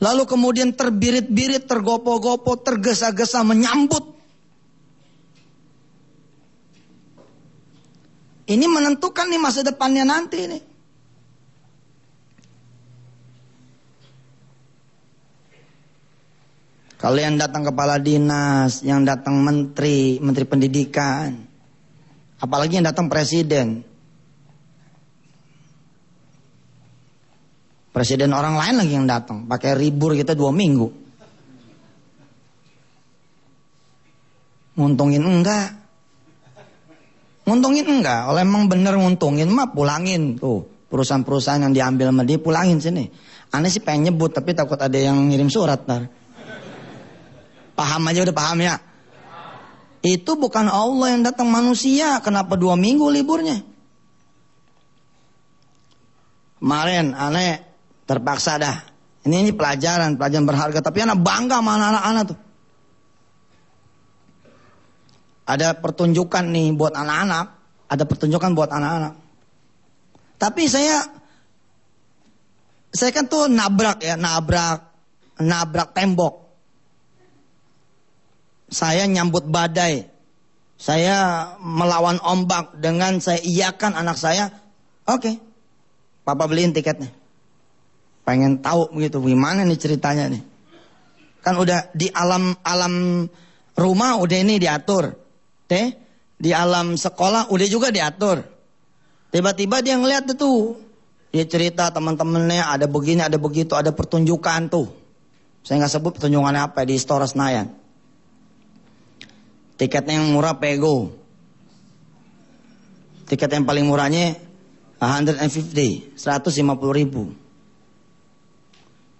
[0.00, 4.19] Lalu kemudian terbirit-birit, tergopo-gopo, tergesa-gesa menyambut
[8.50, 10.62] Ini menentukan nih masa depannya nanti nih.
[17.00, 21.32] Kalau yang datang kepala dinas, yang datang menteri, menteri pendidikan,
[22.42, 23.86] apalagi yang datang presiden.
[27.94, 30.92] Presiden orang lain lagi yang datang, pakai ribur kita dua minggu.
[34.76, 35.79] Nguntungin enggak.
[37.50, 38.30] Nguntungin enggak?
[38.30, 40.70] Kalau emang bener nguntungin mah pulangin tuh.
[40.86, 43.10] Perusahaan-perusahaan yang diambil sama dia pulangin sini.
[43.50, 46.06] Aneh sih pengen nyebut tapi takut ada yang ngirim surat ntar.
[47.74, 48.78] Paham aja udah paham ya?
[50.06, 52.22] Itu bukan Allah yang datang manusia.
[52.22, 53.58] Kenapa dua minggu liburnya?
[56.62, 57.66] Kemarin aneh
[58.06, 58.76] terpaksa dah.
[59.26, 60.78] Ini ini pelajaran, pelajaran berharga.
[60.78, 62.38] Tapi anak bangga sama anak-anak tuh.
[65.50, 67.46] Ada pertunjukan nih buat anak-anak,
[67.90, 69.18] ada pertunjukan buat anak-anak.
[70.38, 71.02] Tapi saya
[72.94, 74.86] saya kan tuh nabrak ya, nabrak
[75.42, 76.46] nabrak tembok.
[78.70, 80.06] Saya nyambut badai.
[80.80, 84.48] Saya melawan ombak dengan saya iyakan anak saya,
[85.04, 85.20] oke.
[85.20, 85.34] Okay,
[86.24, 87.12] Papa beliin tiketnya.
[88.24, 90.40] Pengen tahu begitu gimana nih ceritanya nih.
[91.44, 93.26] Kan udah di alam alam
[93.76, 95.20] rumah udah ini diatur
[95.70, 95.94] teh
[96.34, 98.42] di alam sekolah udah juga diatur.
[99.30, 100.74] Tiba-tiba dia ngeliat itu.
[101.30, 104.90] Dia cerita teman-temannya ada begini, ada begitu, ada pertunjukan tuh.
[105.62, 107.70] Saya nggak sebut pertunjukannya apa di Istora Senayan.
[109.78, 111.14] Tiketnya yang murah pego.
[113.30, 114.34] Tiket yang paling murahnya
[114.98, 117.30] 150, 150 ribu.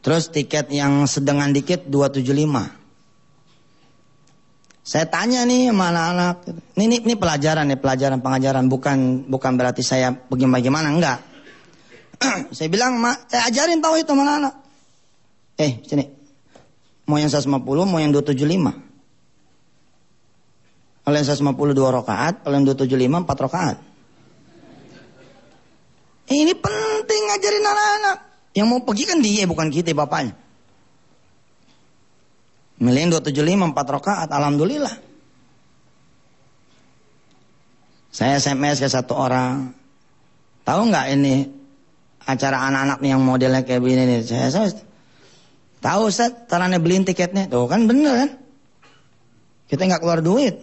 [0.03, 2.80] Terus tiket yang sedengan dikit 275.
[4.91, 9.87] Saya tanya nih sama anak-anak, ini, ini, ini pelajaran nih, pelajaran pengajaran, bukan bukan berarti
[9.87, 11.23] saya bagaimana, enggak.
[12.59, 14.55] saya bilang, mak, saya ajarin tahu itu mana anak.
[15.63, 16.11] Eh, sini.
[17.07, 18.75] Mau yang 150, mau yang 275.
[21.07, 23.77] Kalau yang 150 dua rakaat, kalau yang 275 empat rakaat.
[26.35, 28.19] Ini penting ngajarin anak-anak.
[28.59, 30.35] Yang mau pergi kan dia, bukan kita, bapaknya.
[32.81, 34.97] Milihin 275 4 rakaat, alhamdulillah.
[38.09, 39.77] Saya SMS ke satu orang.
[40.65, 41.45] Tahu nggak ini
[42.25, 44.21] acara anak-anak yang modelnya kayak begini nih.
[44.25, 44.69] Saya, saya
[45.85, 47.47] tahu Ustaz, caranya beliin tiketnya.
[47.53, 48.31] Tuh kan bener kan?
[49.69, 50.59] Kita nggak keluar duit.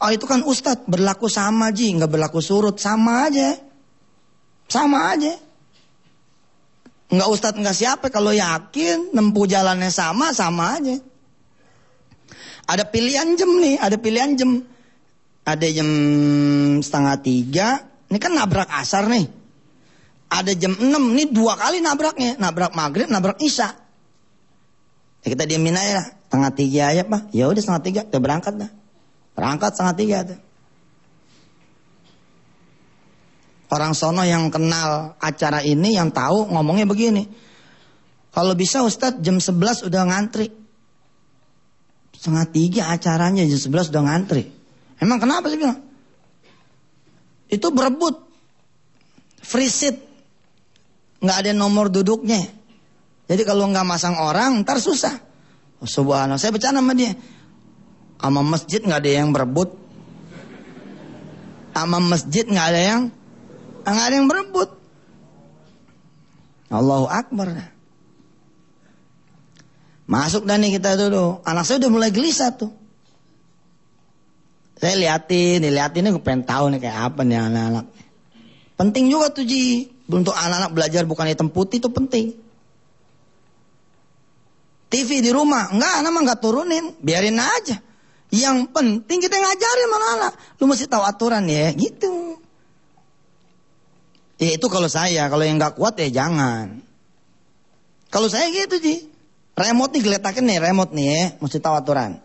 [0.00, 3.58] Oh itu kan Ustadz berlaku sama ji, nggak berlaku surut sama aja,
[4.64, 5.36] sama aja.
[7.10, 10.96] Enggak ustadz enggak siapa kalau yakin nempuh jalannya sama sama aja.
[12.70, 14.62] Ada pilihan jam nih, ada pilihan jam.
[15.40, 15.88] ada jam
[16.78, 17.68] setengah tiga,
[18.06, 19.26] ini kan nabrak asar nih.
[20.30, 23.74] Ada jam enam, ini dua kali nabraknya, nabrak maghrib, nabrak isya.
[25.24, 27.22] Ya kita diamin aja lah, setengah tiga aja pak.
[27.34, 28.70] Ya udah setengah tiga, kita berangkat dah.
[29.34, 30.38] Berangkat setengah tiga tuh.
[33.70, 37.30] Orang sono yang kenal acara ini, yang tahu ngomongnya begini.
[38.34, 40.50] Kalau bisa Ustadz jam 11 udah ngantri.
[42.10, 44.50] Setengah tiga acaranya jam 11 udah ngantri.
[44.98, 45.78] Emang kenapa sih bilang?
[47.46, 48.18] Itu berebut.
[49.38, 50.02] Free seat.
[51.22, 52.42] Nggak ada nomor duduknya.
[53.30, 55.14] Jadi kalau nggak masang orang, ntar susah.
[55.78, 56.42] Subhanallah.
[56.42, 57.14] Saya bercanda sama dia.
[58.18, 59.78] Sama masjid nggak ada yang berebut.
[61.70, 63.02] Sama masjid nggak ada yang
[63.84, 64.70] nggak ada yang berebut.
[66.70, 67.50] Allahu Akbar.
[70.10, 71.42] Masuk dan kita dulu.
[71.46, 72.70] Anak saya udah mulai gelisah tuh.
[74.80, 77.86] Saya liatin, liatin ini gue pengen tahu nih kayak apa nih anak-anak.
[78.80, 79.92] Penting juga tuh Ji.
[80.10, 82.34] Untuk anak-anak belajar bukan hitam putih itu penting.
[84.90, 87.78] TV di rumah, enggak anak mah enggak turunin, biarin aja.
[88.34, 90.32] Yang penting kita ngajarin mana anak.
[90.58, 92.29] Lu mesti tahu aturan ya, gitu.
[94.40, 96.80] Ya itu kalau saya, kalau yang enggak kuat ya jangan.
[98.08, 99.06] Kalau saya gitu Ji.
[99.52, 102.16] Remote nih geletakin nih, remote nih ya, mesti tahu aturan.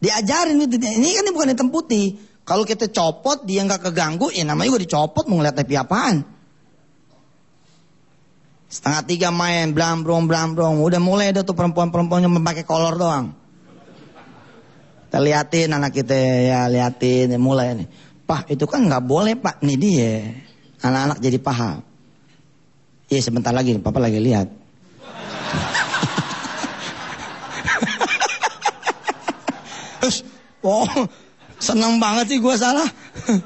[0.00, 2.16] Diajarin itu, ini kan ini bukan hitam putih.
[2.48, 6.24] Kalau kita copot dia nggak keganggu, ya namanya juga dicopot mau ngeliat TV apaan.
[8.72, 10.80] Setengah tiga main, blambrong, blambrong.
[10.80, 13.36] Udah mulai ada tuh perempuan-perempuan yang memakai kolor doang.
[15.08, 17.88] Kita liatin anak kita ya, liatin, ya, mulai nih.
[18.28, 20.20] Pak, itu kan nggak boleh pak, nih dia.
[20.84, 21.80] Anak-anak jadi paham.
[23.08, 24.52] Iya sebentar lagi, papa lagi lihat.
[30.68, 31.08] oh,
[31.56, 32.84] seneng banget sih gue salah.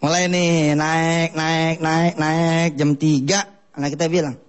[0.00, 4.40] Mulai nih naik, naik, naik, naik jam 3 anak kita bilang.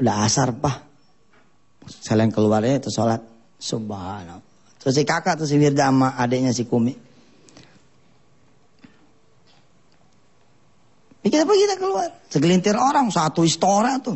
[0.00, 0.80] Udah asar pak.
[1.84, 3.20] Selain keluarnya itu sholat.
[3.60, 4.45] Subhanallah.
[4.86, 6.94] Terus si kakak tuh si Wirda sama adiknya si Kumi.
[11.26, 12.06] Ya kita pergi kita keluar.
[12.30, 14.14] Segelintir orang, satu istora tuh.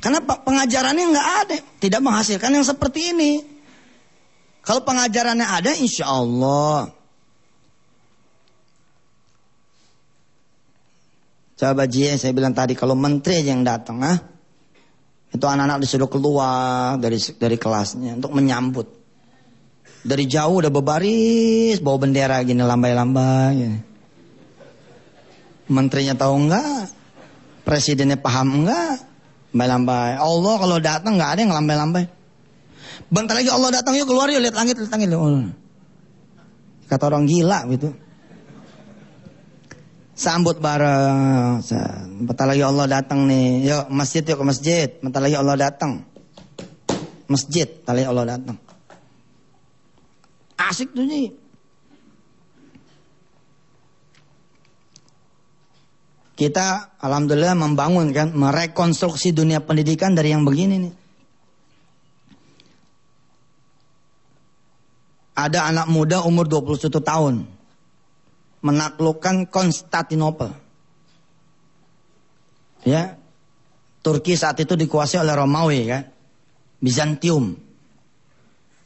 [0.00, 3.44] Karena pengajarannya nggak ada, tidak menghasilkan yang seperti ini.
[4.64, 6.88] Kalau pengajarannya ada, insya Allah.
[11.60, 14.35] Coba Ji, saya bilang tadi kalau menteri yang datang, ah,
[15.34, 18.86] itu anak-anak disuruh keluar dari dari kelasnya untuk menyambut.
[20.06, 23.58] Dari jauh udah berbaris, bawa bendera gini lambai-lambai.
[25.66, 26.94] Menterinya tahu enggak?
[27.66, 29.02] Presidennya paham enggak?
[29.50, 30.14] Lambai-lambai.
[30.14, 32.04] Allah kalau datang enggak ada yang lambai-lambai.
[33.10, 35.10] Bentar lagi Allah datang yuk keluar yuk lihat langit lihat langit.
[36.86, 37.90] Kata orang gila gitu.
[40.16, 41.60] Sambut bareng.
[42.24, 43.68] Bentar lagi Allah datang nih.
[43.68, 44.88] Yuk masjid yuk ke masjid.
[45.04, 46.00] Bentar lagi Allah datang.
[47.28, 48.56] Masjid, lagi Allah datang.
[50.56, 51.36] Asik tuh nih.
[56.36, 60.94] Kita alhamdulillah membangun kan, merekonstruksi dunia pendidikan dari yang begini nih.
[65.36, 67.55] Ada anak muda umur 21 tahun
[68.60, 70.52] menaklukkan Konstantinopel.
[72.86, 73.18] Ya.
[74.00, 76.04] Turki saat itu dikuasai oleh Romawi kan.
[76.78, 77.58] Bizantium.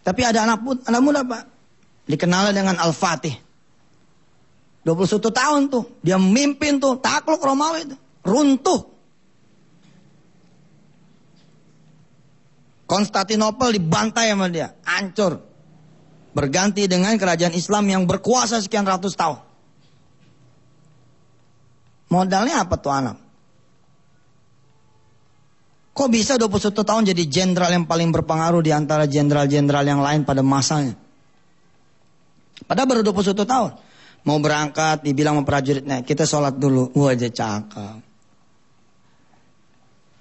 [0.00, 1.42] Tapi ada anak, anak muda Pak
[2.08, 3.36] dikenal dengan Al-Fatih.
[4.80, 8.88] 21 tahun tuh, dia memimpin tuh, takluk Romawi itu, runtuh.
[12.88, 15.44] Konstantinopel dibantai sama dia, hancur.
[16.32, 19.49] Berganti dengan kerajaan Islam yang berkuasa sekian ratus tahun.
[22.10, 23.16] Modalnya apa tuh anak?
[25.94, 30.42] Kok bisa 21 tahun jadi jenderal yang paling berpengaruh di antara jenderal-jenderal yang lain pada
[30.42, 30.98] masanya?
[32.66, 33.72] Padahal baru 21 tahun.
[34.20, 36.92] Mau berangkat, dibilang sama prajuritnya, kita sholat dulu.
[36.92, 38.00] Wah, aja cakep.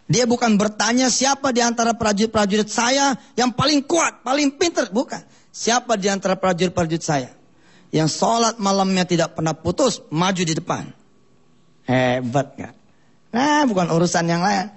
[0.10, 4.89] Dia bukan bertanya siapa di antara prajurit-prajurit saya yang paling kuat, paling pinter.
[4.89, 5.21] Bukan.
[5.54, 7.30] Siapa di antara prajurit-prajurit saya
[7.93, 10.99] yang sholat malamnya tidak pernah putus, maju di depan.
[11.89, 12.73] Hebat kan?
[13.34, 14.69] Nah, bukan urusan yang lain.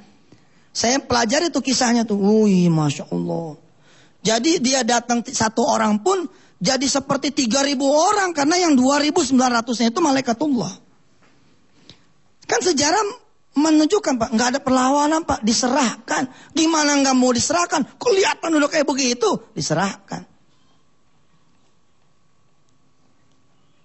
[0.72, 2.16] Saya pelajari tuh kisahnya tuh.
[2.16, 3.60] Wih, Masya Allah.
[4.24, 6.24] Jadi dia datang satu orang pun
[6.56, 10.72] jadi seperti 3000 orang karena yang 2900-nya itu malaikatullah.
[12.48, 13.02] Kan sejarah
[13.52, 16.24] Menunjukkan Pak, nggak ada perlawanan Pak, diserahkan.
[16.56, 17.84] Gimana nggak mau diserahkan?
[18.00, 20.24] Kelihatan udah kayak begitu, diserahkan.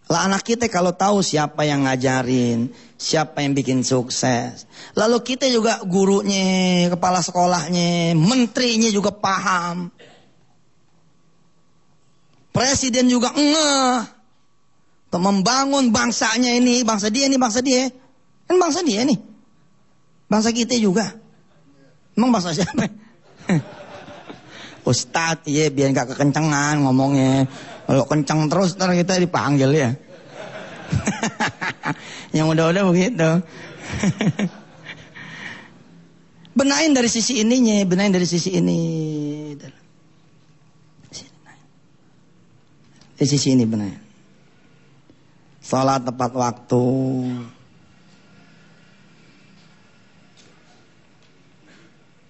[0.08, 4.64] Lah anak kita kalau tahu siapa yang ngajarin, siapa yang bikin sukses.
[4.96, 9.92] Lalu kita juga gurunya, kepala sekolahnya, menterinya juga paham.
[12.56, 14.00] Presiden juga ngeh.
[15.08, 17.92] Untuk membangun bangsanya ini, bangsa dia ini, bangsa dia.
[18.48, 19.20] Kan bangsa dia nih.
[20.32, 21.16] Bangsa kita juga.
[22.16, 22.88] Emang bangsa siapa?
[24.88, 27.44] Ustadz, iya biar gak kekencengan ngomongnya.
[27.88, 29.90] Kalau kencang terus ntar kita dipanggil ya.
[32.36, 33.30] Yang udah-udah begitu.
[36.60, 38.80] benain dari sisi ininya, benain dari sisi ini.
[43.18, 43.98] Di sisi ini benain.
[45.64, 46.86] Salat tepat waktu.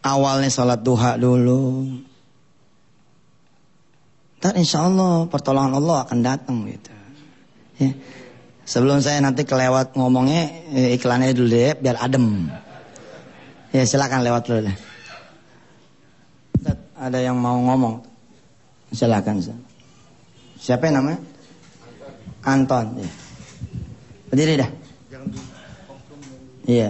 [0.05, 1.83] Awalnya salat duha dulu.
[4.37, 6.93] Ntar insya Allah pertolongan Allah akan datang gitu.
[7.81, 7.91] Ya.
[8.67, 12.51] Sebelum saya nanti kelewat ngomongnya eh, iklannya dulu deh biar adem.
[13.73, 14.77] Ya silakan lewat dulu deh.
[16.97, 18.01] Ada yang mau ngomong?
[18.93, 19.41] Silakan.
[20.57, 21.21] Siapa yang namanya?
[22.45, 22.85] Anton.
[23.01, 23.09] Ya.
[24.29, 24.69] Berdiri dah.
[26.67, 26.89] Iya.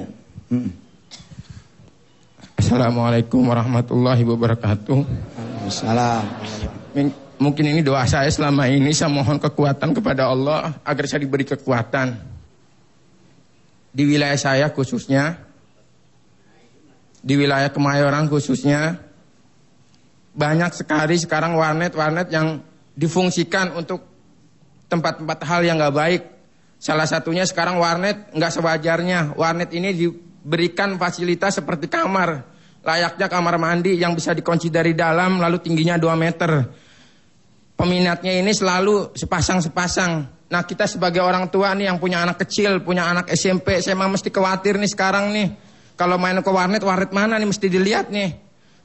[2.57, 4.99] Assalamualaikum warahmatullahi wabarakatuh.
[5.67, 11.45] Assalamualaikum mungkin ini doa saya selama ini saya mohon kekuatan kepada Allah agar saya diberi
[11.45, 12.17] kekuatan
[13.93, 15.41] di wilayah saya khususnya
[17.21, 19.01] di wilayah Kemayoran khususnya
[20.37, 22.61] banyak sekali sekarang warnet-warnet yang
[22.93, 24.05] difungsikan untuk
[24.85, 26.21] tempat-tempat hal yang nggak baik.
[26.77, 29.33] Salah satunya sekarang warnet nggak sewajarnya.
[29.33, 32.45] Warnet ini diberikan fasilitas seperti kamar,
[32.85, 36.51] layaknya kamar mandi yang bisa dikunci dari dalam lalu tingginya 2 meter
[37.77, 40.11] peminatnya ini selalu sepasang-sepasang.
[40.49, 44.09] Nah kita sebagai orang tua nih yang punya anak kecil, punya anak SMP, saya mah
[44.09, 45.47] mesti khawatir nih sekarang nih.
[45.93, 48.33] Kalau main ke warnet, warnet mana nih mesti dilihat nih.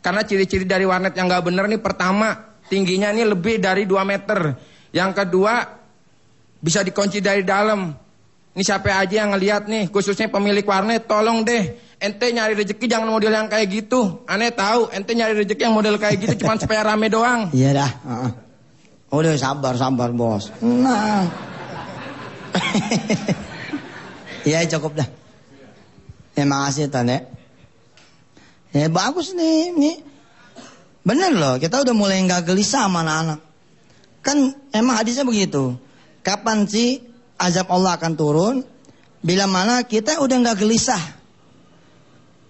[0.04, 2.34] Karena ciri-ciri dari warnet yang gak bener nih pertama,
[2.68, 4.58] tingginya ini lebih dari 2 meter.
[4.92, 5.54] Yang kedua,
[6.60, 7.94] bisa dikunci dari dalam.
[8.52, 11.78] Ini siapa aja yang ngelihat nih, khususnya pemilik warnet, tolong deh.
[12.02, 14.26] Ente nyari rezeki jangan model yang kayak gitu.
[14.26, 17.48] Aneh tahu, ente nyari rezeki yang model kayak gitu cuma supaya rame doang.
[17.54, 17.90] Iya dah.
[18.02, 18.32] Uh -uh.
[19.12, 20.48] Udah sabar sabar bos.
[20.64, 21.28] Nah.
[24.48, 25.08] ya cukup dah.
[26.32, 27.28] Ya makasih Tan ya.
[28.72, 29.96] Ya bagus nih, nih.
[31.04, 33.40] Bener loh, kita udah mulai nggak gelisah sama anak-anak.
[34.24, 35.76] Kan emang hadisnya begitu.
[36.24, 37.04] Kapan sih
[37.36, 38.56] azab Allah akan turun?
[39.20, 41.02] Bila mana kita udah nggak gelisah.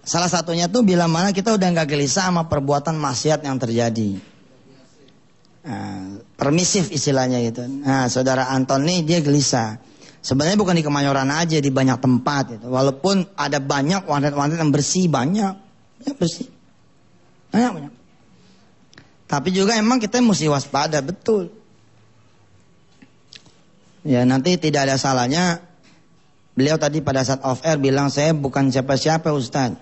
[0.07, 4.32] Salah satunya tuh bila mana kita udah nggak gelisah sama perbuatan maksiat yang terjadi.
[5.63, 7.63] Nah, permisif istilahnya gitu.
[7.63, 9.79] Nah, saudara Anton nih dia gelisah.
[10.23, 12.67] Sebenarnya bukan di Kemayoran aja, di banyak tempat gitu.
[12.71, 15.53] Walaupun ada banyak warnet-warnet yang bersih, banyak.
[16.03, 16.47] Ya, bersih.
[17.51, 17.93] Banyak, banyak.
[19.27, 21.51] Tapi juga emang kita mesti waspada, betul.
[24.03, 25.63] Ya, nanti tidak ada salahnya.
[26.53, 29.75] Beliau tadi pada saat off air bilang, saya bukan siapa-siapa Ustaz.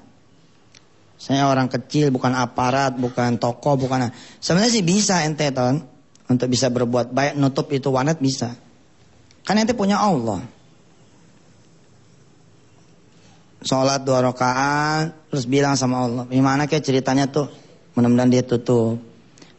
[1.22, 4.10] Saya orang kecil, bukan aparat, bukan toko, bukan.
[4.42, 5.78] Sebenarnya sih bisa ente ton
[6.26, 8.58] untuk bisa berbuat baik, nutup itu wanet bisa.
[9.46, 10.42] Kan ente punya Allah.
[13.62, 17.46] Sholat dua rakaat, terus bilang sama Allah, gimana kayak ceritanya tuh?
[17.94, 18.98] Mudah-mudahan dia tutup,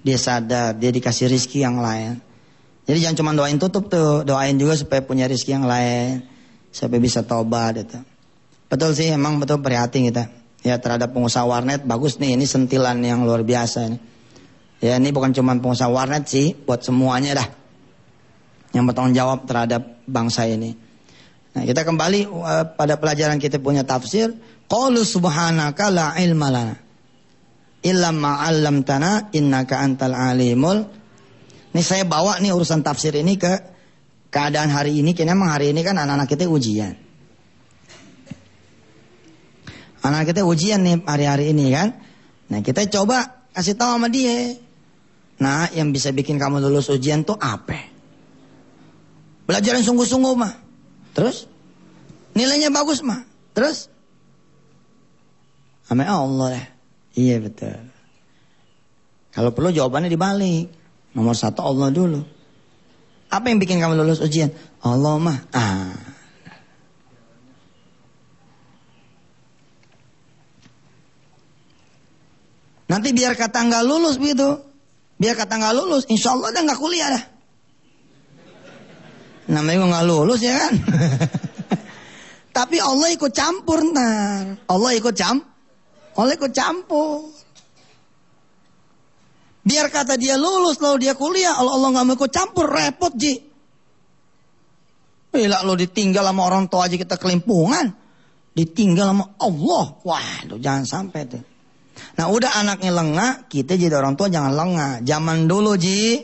[0.03, 2.19] dia sadar, dia dikasih rizki yang lain.
[2.91, 6.27] Jadi jangan cuma doain tutup tuh, doain juga supaya punya rizki yang lain,
[6.75, 8.03] supaya bisa tobat itu.
[8.67, 13.27] Betul sih, emang betul prihatin kita ya terhadap pengusaha warnet bagus nih ini sentilan yang
[13.27, 13.99] luar biasa ini.
[14.83, 17.49] Ya ini bukan cuma pengusaha warnet sih, buat semuanya dah
[18.73, 20.75] yang bertanggung jawab terhadap bangsa ini.
[21.53, 24.33] Nah, kita kembali uh, pada pelajaran kita punya tafsir.
[24.67, 26.77] Qalu subhanaka la ilma lana
[27.85, 30.81] illa ma 'allamtana innaka antal alimul.
[31.73, 33.53] Ini saya bawa nih urusan tafsir ini ke
[34.33, 35.13] keadaan hari ini.
[35.13, 37.12] Karena memang hari ini kan anak-anak kita ujian.
[40.03, 41.95] Anak kita ujian nih hari-hari ini kan.
[42.51, 44.59] Nah kita coba kasih tahu sama dia.
[45.39, 47.79] Nah yang bisa bikin kamu lulus ujian tuh apa?
[49.47, 50.55] Belajar sungguh-sungguh mah.
[51.15, 51.47] Terus?
[52.35, 53.23] Nilainya bagus mah.
[53.55, 53.87] Terus?
[55.87, 56.67] Sama Allah ya.
[57.13, 57.79] Iya betul.
[59.33, 60.67] Kalau perlu jawabannya dibalik.
[61.13, 62.25] Nomor satu Allah dulu.
[63.29, 64.49] Apa yang bikin kamu lulus ujian?
[64.81, 65.39] Allah mah.
[65.53, 66.12] Ah.
[72.93, 74.61] Nanti biar kata nggak lulus begitu.
[75.17, 77.25] Biar kata nggak lulus, insya Allah dia nggak kuliah dah.
[79.49, 80.75] Namanya gue nggak lulus ya kan.
[82.61, 84.61] Tapi Allah ikut campur ntar.
[84.69, 85.41] Allah ikut cam,
[86.21, 87.33] Allah ikut campur.
[89.65, 93.41] Biar kata dia lulus lalu dia kuliah, Allah Allah nggak mau ikut campur repot ji.
[95.33, 97.89] Bila lo ditinggal sama orang tua aja kita kelimpungan,
[98.53, 101.52] ditinggal sama Allah, wah lo jangan sampai tuh.
[102.19, 104.93] Nah udah anaknya lengah, kita jadi orang tua jangan lengah.
[105.05, 106.21] Zaman dulu ji,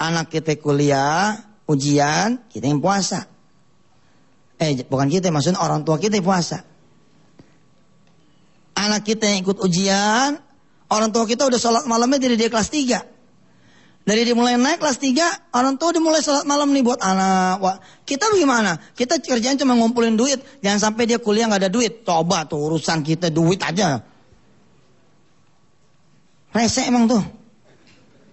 [0.00, 1.36] anak kita kuliah,
[1.68, 3.26] ujian, kita yang puasa.
[4.56, 6.64] Eh bukan kita, maksudnya orang tua kita yang puasa.
[8.76, 10.36] Anak kita yang ikut ujian,
[10.92, 13.16] orang tua kita udah sholat malamnya dari dia kelas 3.
[14.06, 17.58] Dari dia mulai naik kelas 3, orang tua udah mulai sholat malam nih buat anak.
[17.58, 18.78] Wah, kita bagaimana?
[18.94, 20.38] Kita kerjaan cuma ngumpulin duit.
[20.62, 22.06] Jangan sampai dia kuliah nggak ada duit.
[22.06, 24.15] Coba tuh urusan kita duit aja.
[26.56, 27.20] Rese emang tuh.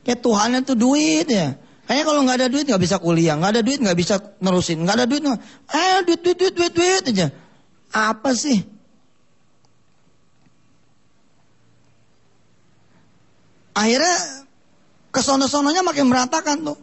[0.07, 1.59] Kayak Tuhannya tuh duit ya.
[1.83, 4.95] Kayaknya kalau nggak ada duit nggak bisa kuliah, nggak ada duit nggak bisa nerusin, nggak
[5.03, 7.27] ada duit, eh duit duit duit duit duit aja.
[7.91, 8.63] Apa sih?
[13.73, 14.47] Akhirnya
[15.11, 16.79] kesono-sononya makin meratakan tuh.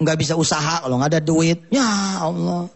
[0.00, 1.64] Nggak bisa usaha kalau nggak ada duit.
[1.72, 2.68] Ya Allah.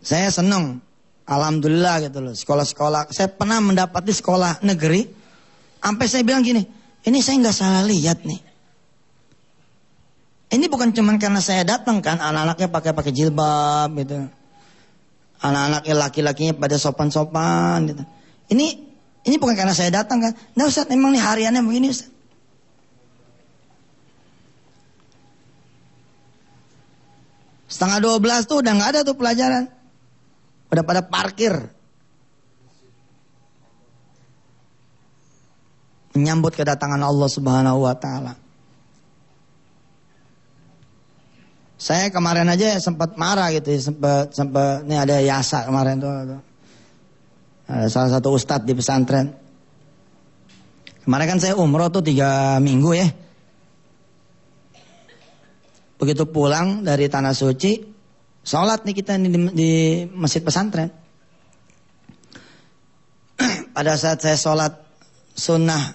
[0.00, 0.80] Saya senang
[1.30, 2.34] Alhamdulillah gitu loh.
[2.34, 3.14] Sekolah-sekolah.
[3.14, 5.06] Saya pernah mendapati sekolah negeri.
[5.78, 6.66] Sampai saya bilang gini.
[7.06, 8.40] Ini saya nggak salah lihat nih.
[10.50, 12.18] Ini bukan cuma karena saya datang kan.
[12.18, 14.26] Anak-anaknya pakai-pakai jilbab gitu.
[15.40, 18.02] Anak-anaknya laki-lakinya pada sopan-sopan gitu.
[18.50, 18.66] Ini
[19.30, 20.32] ini bukan karena saya datang kan.
[20.58, 22.10] Nah Ustaz emang nih hariannya begini Ustaz.
[27.70, 29.70] Setengah dua belas tuh udah nggak ada tuh pelajaran.
[30.70, 31.54] Udah pada parkir.
[36.14, 38.34] Menyambut kedatangan Allah Subhanahu wa taala.
[41.80, 46.12] Saya kemarin aja sempat marah gitu, sempat sempat ini ada yasa kemarin tuh.
[47.64, 49.32] Ada salah satu ustadz di pesantren.
[51.06, 53.08] Kemarin kan saya umroh tuh tiga minggu ya.
[55.96, 57.80] Begitu pulang dari tanah suci,
[58.50, 59.70] Sholat nih kita di, di
[60.10, 60.90] masjid pesantren.
[63.76, 64.74] Pada saat saya sholat
[65.38, 65.94] sunnah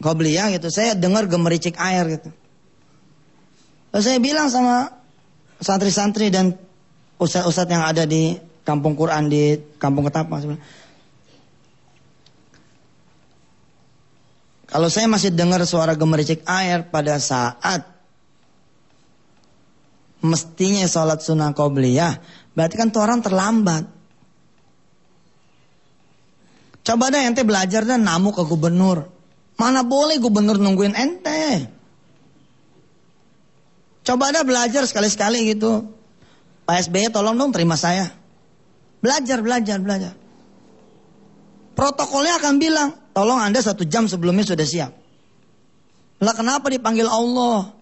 [0.00, 2.32] qobliyah gitu, saya dengar gemericik air gitu.
[3.92, 4.96] Lalu saya bilang sama
[5.60, 6.56] santri-santri dan
[7.20, 8.32] ustadz-ustadz yang ada di
[8.64, 10.56] kampung Quran di kampung Ketapang.
[14.72, 17.93] Kalau saya masih dengar suara gemericik air pada saat
[20.24, 22.16] mestinya sholat sunnah qobliyah,
[22.56, 23.84] berarti kan tuh orang terlambat.
[26.84, 29.08] Coba deh ente belajar dan namu ke gubernur.
[29.60, 31.68] Mana boleh gubernur nungguin ente.
[34.04, 35.88] Coba deh belajar sekali-sekali gitu.
[36.64, 38.12] Pak SBY tolong dong terima saya.
[39.00, 40.12] Belajar, belajar, belajar.
[41.76, 44.92] Protokolnya akan bilang, tolong anda satu jam sebelumnya sudah siap.
[46.24, 47.73] Lah kenapa dipanggil Allah?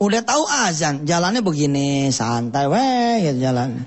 [0.00, 3.84] Udah tahu azan, jalannya begini, santai weh gitu jalan.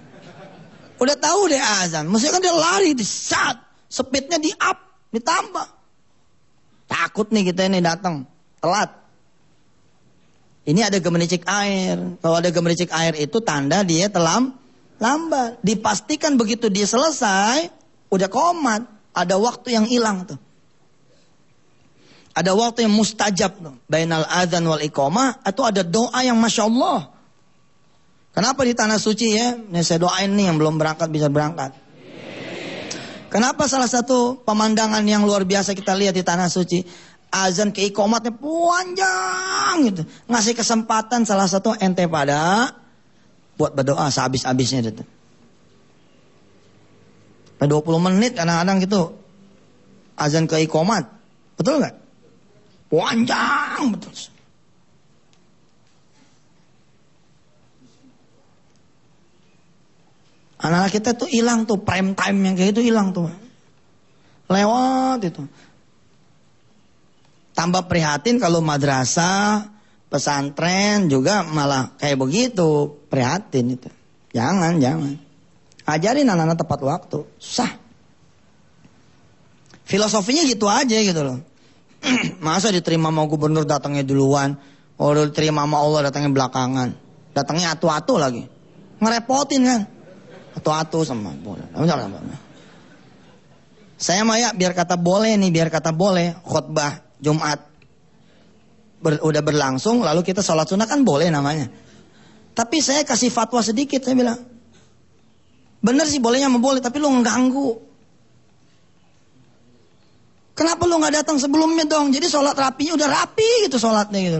[1.01, 3.57] Udah tahu deh azan, mestinya kan dia lari di saat
[3.89, 4.77] speednya di up,
[5.09, 5.67] ditambah.
[6.85, 8.29] Takut nih kita ini datang,
[8.61, 8.93] telat.
[10.63, 11.97] Ini ada gemericik air.
[12.21, 14.55] Kalau ada gemericik air itu tanda dia telam,
[15.01, 15.59] lambat.
[15.65, 17.67] Dipastikan begitu dia selesai,
[18.13, 18.85] udah komat.
[19.13, 20.37] Ada waktu yang hilang tuh.
[22.33, 23.61] Ada waktu yang mustajab.
[23.85, 25.45] Bainal adzan wal iqamah.
[25.45, 27.13] Atau ada doa yang Masya Allah.
[28.33, 29.53] Kenapa di tanah suci ya?
[29.53, 31.77] Ini saya doain nih yang belum berangkat bisa berangkat.
[33.29, 36.85] Kenapa salah satu pemandangan yang luar biasa kita lihat di tanah suci?
[37.33, 40.01] Azan ke ikomatnya panjang gitu.
[40.29, 42.69] Ngasih kesempatan salah satu ente pada
[43.57, 45.05] buat berdoa sehabis-habisnya itu.
[47.63, 49.01] 20 menit kadang-kadang gitu
[50.19, 51.07] azan ke ikomat.
[51.55, 51.95] Betul nggak?
[52.93, 54.13] Panjang betul.
[60.61, 63.27] Anak-anak kita tuh hilang tuh prime time yang kayak itu hilang tuh.
[64.47, 65.43] Lewat itu.
[67.57, 69.67] Tambah prihatin kalau madrasah,
[70.07, 73.89] pesantren juga malah kayak begitu, prihatin itu.
[74.31, 75.19] Jangan, jangan.
[75.83, 77.19] Ajarin anak-anak tepat waktu.
[77.41, 77.75] Susah.
[79.83, 81.52] Filosofinya gitu aja gitu loh.
[82.45, 84.59] Masa diterima mau gubernur datangnya duluan,
[84.99, 86.89] oh diterima sama Allah datangnya belakangan.
[87.33, 88.43] Datangnya atu-atu lagi.
[89.01, 89.81] Ngerepotin kan.
[90.53, 91.65] atu-atu sama boleh.
[93.97, 97.73] Saya mah ya biar kata boleh nih, biar kata boleh khutbah Jumat
[99.03, 101.67] ber, udah berlangsung lalu kita sholat sunnah kan boleh namanya.
[102.55, 104.39] Tapi saya kasih fatwa sedikit saya bilang.
[105.83, 107.92] Bener sih bolehnya mau boleh tapi lu mengganggu.
[110.53, 112.13] Kenapa lu nggak datang sebelumnya dong?
[112.13, 114.37] Jadi sholat rapinya udah rapi gitu sholatnya gitu.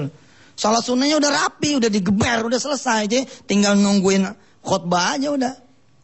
[0.53, 3.25] Sholat sunnahnya udah rapi, udah digeber, udah selesai aja.
[3.49, 4.29] Tinggal nungguin
[4.61, 5.53] khutbah aja udah.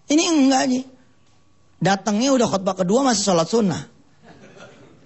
[0.10, 0.82] Ini enggak aja.
[1.78, 3.86] Datangnya udah khutbah kedua masih sholat sunnah.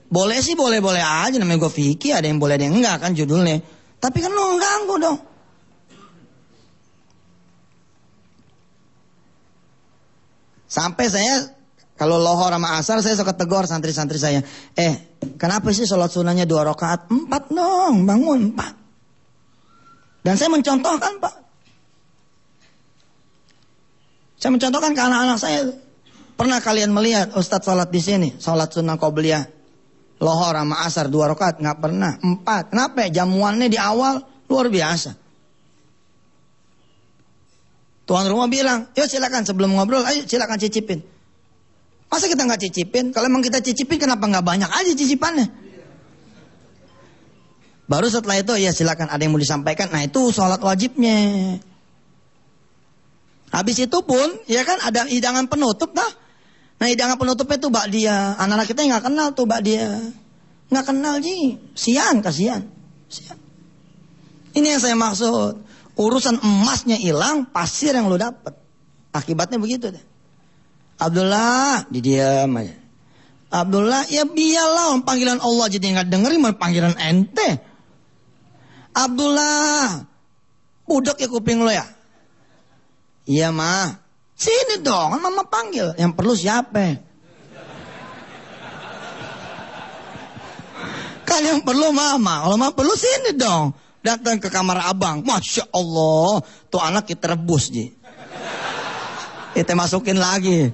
[0.07, 3.59] Boleh sih boleh-boleh aja namanya gue fikih ada yang boleh ada yang enggak kan judulnya.
[3.99, 5.19] Tapi kan lu ganggu dong.
[10.71, 11.51] Sampai saya
[11.93, 14.41] kalau lohor sama asar saya suka tegur santri-santri saya.
[14.73, 17.05] Eh kenapa sih sholat sunnahnya dua rakaat?
[17.13, 18.73] Empat dong bangun empat.
[20.25, 21.35] Dan saya mencontohkan pak.
[24.41, 25.59] Saya mencontohkan ke anak-anak saya.
[26.33, 29.45] Pernah kalian melihat Ustadz sholat di sini, sholat sunnah qobliyah,
[30.17, 32.73] lohor sama asar dua rakaat nggak pernah, empat.
[32.73, 33.05] Kenapa?
[33.05, 34.17] Jamuannya di awal
[34.49, 35.13] luar biasa.
[38.03, 41.12] Tuan rumah bilang, yuk silakan sebelum ngobrol, ayo silakan cicipin.
[42.13, 43.09] Masa kita nggak cicipin?
[43.09, 45.49] Kalau emang kita cicipin, kenapa nggak banyak aja cicipannya?
[47.89, 49.89] Baru setelah itu, ya silakan ada yang mau disampaikan.
[49.89, 51.57] Nah itu sholat wajibnya.
[53.49, 56.11] Habis itu pun, ya kan ada hidangan penutup dah.
[56.77, 58.37] Nah hidangan penutupnya tuh bak dia.
[58.37, 60.13] Anak-anak kita nggak kenal tuh bak dia.
[60.69, 61.57] Nggak kenal ji.
[61.73, 62.61] Sian, kasihan.
[63.09, 63.41] Sian.
[64.53, 65.65] Ini yang saya maksud.
[65.97, 68.53] Urusan emasnya hilang, pasir yang lo dapet.
[69.09, 70.12] Akibatnya begitu deh.
[70.97, 72.75] Abdullah, didiam aja.
[73.53, 77.61] Abdullah, ya biarlah panggilan Allah jadi nggak dengerin panggilan ente.
[78.93, 80.05] Abdullah,
[80.89, 81.85] budak ya kuping lo ya.
[83.29, 83.93] Iya mah,
[84.33, 85.93] sini dong, kan mama panggil.
[85.97, 86.97] Yang perlu siapa?
[91.23, 93.73] Kan yang perlu mama, kalau mama perlu sini dong.
[94.03, 97.95] Datang ke kamar abang, Masya Allah, tuh anak kita rebus, Ji.
[99.53, 100.73] Kita masukin lagi.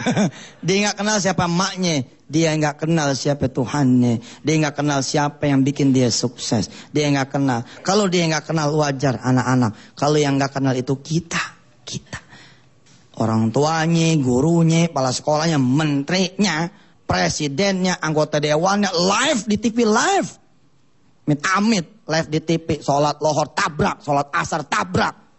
[0.66, 5.66] dia nggak kenal siapa maknya, dia nggak kenal siapa Tuhannya, dia nggak kenal siapa yang
[5.66, 7.66] bikin dia sukses, dia nggak kenal.
[7.82, 11.42] Kalau dia nggak kenal wajar anak-anak, kalau yang nggak kenal itu kita,
[11.82, 12.20] kita,
[13.18, 16.70] orang tuanya, gurunya, kepala sekolahnya, menterinya,
[17.04, 20.30] presidennya, anggota dewannya, live di TV live,
[21.26, 25.29] mit amit, live di TV, sholat lohor tabrak, sholat asar tabrak.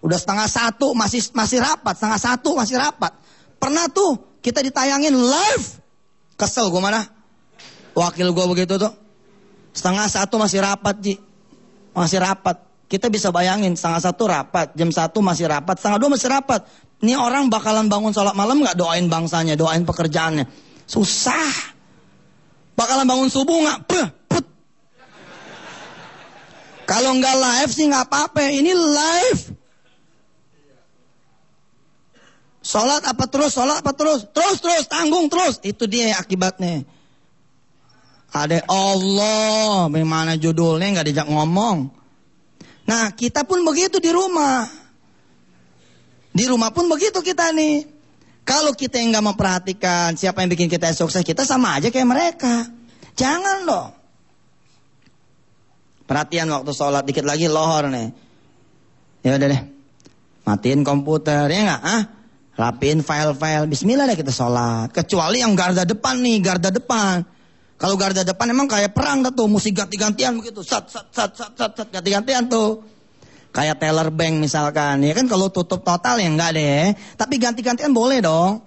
[0.00, 3.12] Udah setengah satu masih masih rapat, setengah satu masih rapat.
[3.60, 5.66] Pernah tuh kita ditayangin live.
[6.40, 7.04] Kesel gue mana?
[7.92, 8.92] Wakil gue begitu tuh.
[9.76, 11.14] Setengah satu masih rapat, Ji.
[11.92, 12.56] Masih rapat.
[12.90, 16.66] Kita bisa bayangin setengah satu rapat, jam satu masih rapat, setengah dua masih rapat.
[17.00, 20.48] Ini orang bakalan bangun sholat malam nggak doain bangsanya, doain pekerjaannya.
[20.90, 21.76] Susah.
[22.74, 23.78] Bakalan bangun subuh nggak?
[26.90, 28.50] Kalau nggak live sih nggak apa-apa.
[28.50, 29.59] Ini live.
[32.70, 33.50] Sholat apa terus?
[33.58, 34.30] Sholat apa terus?
[34.30, 35.58] Terus terus tanggung terus.
[35.66, 36.86] Itu dia akibatnya.
[38.30, 41.90] Ada Allah, bagaimana judulnya nggak dijak ngomong.
[42.86, 44.70] Nah kita pun begitu di rumah.
[46.30, 47.90] Di rumah pun begitu kita nih.
[48.46, 52.70] Kalau kita yang nggak memperhatikan siapa yang bikin kita sukses, kita sama aja kayak mereka.
[53.18, 53.90] Jangan loh.
[56.06, 58.14] Perhatian waktu sholat dikit lagi lohor nih.
[59.26, 59.62] Ya udah deh.
[60.46, 61.82] Matiin komputer ya nggak?
[61.82, 62.02] Ah,
[62.60, 63.64] rapiin file-file.
[63.64, 64.92] Bismillah deh kita sholat.
[64.92, 67.24] Kecuali yang garda depan nih, garda depan.
[67.80, 70.60] Kalau garda depan emang kayak perang tuh, mesti ganti-gantian begitu.
[70.60, 72.84] Sat, sat, sat, sat, sat, sat ganti-gantian tuh.
[73.50, 76.92] Kayak teller bank misalkan, ya kan kalau tutup total ya enggak deh.
[77.16, 78.62] Tapi ganti-gantian boleh dong.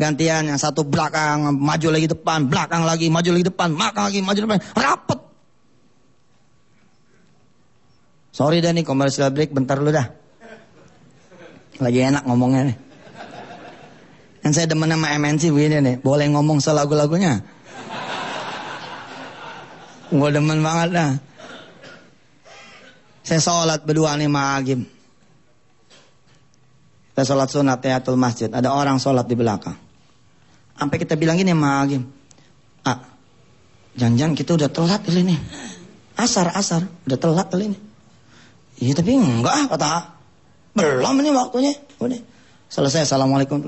[0.00, 4.38] Gantian yang satu belakang, maju lagi depan, belakang lagi, maju lagi depan, belakang lagi, maju
[4.48, 4.60] depan.
[4.72, 5.20] Rapet.
[8.32, 10.08] Sorry dah nih commercial break bentar lu dah.
[11.82, 12.89] Lagi enak ngomongnya nih.
[14.40, 15.96] Dan saya demen sama MNC begini nih.
[16.00, 17.44] Boleh ngomong selagu-lagunya.
[20.10, 21.12] Gue demen banget dah.
[23.22, 24.64] Saya sholat berdua nih sama.
[27.14, 28.48] Saya sholat sunat teatul masjid.
[28.48, 29.76] Ada orang sholat di belakang.
[30.74, 32.08] Sampai kita bilang gini sama Agim.
[32.80, 33.04] Ah,
[33.92, 35.36] jangan-jangan kita udah telat kali ini.
[36.16, 36.88] Asar, asar.
[37.04, 37.78] Udah telat kali ini.
[38.80, 40.16] Iya tapi enggak kata
[40.72, 41.76] belum ini waktunya.
[42.00, 42.29] Udah.
[42.70, 43.58] Selesai assalamualaikum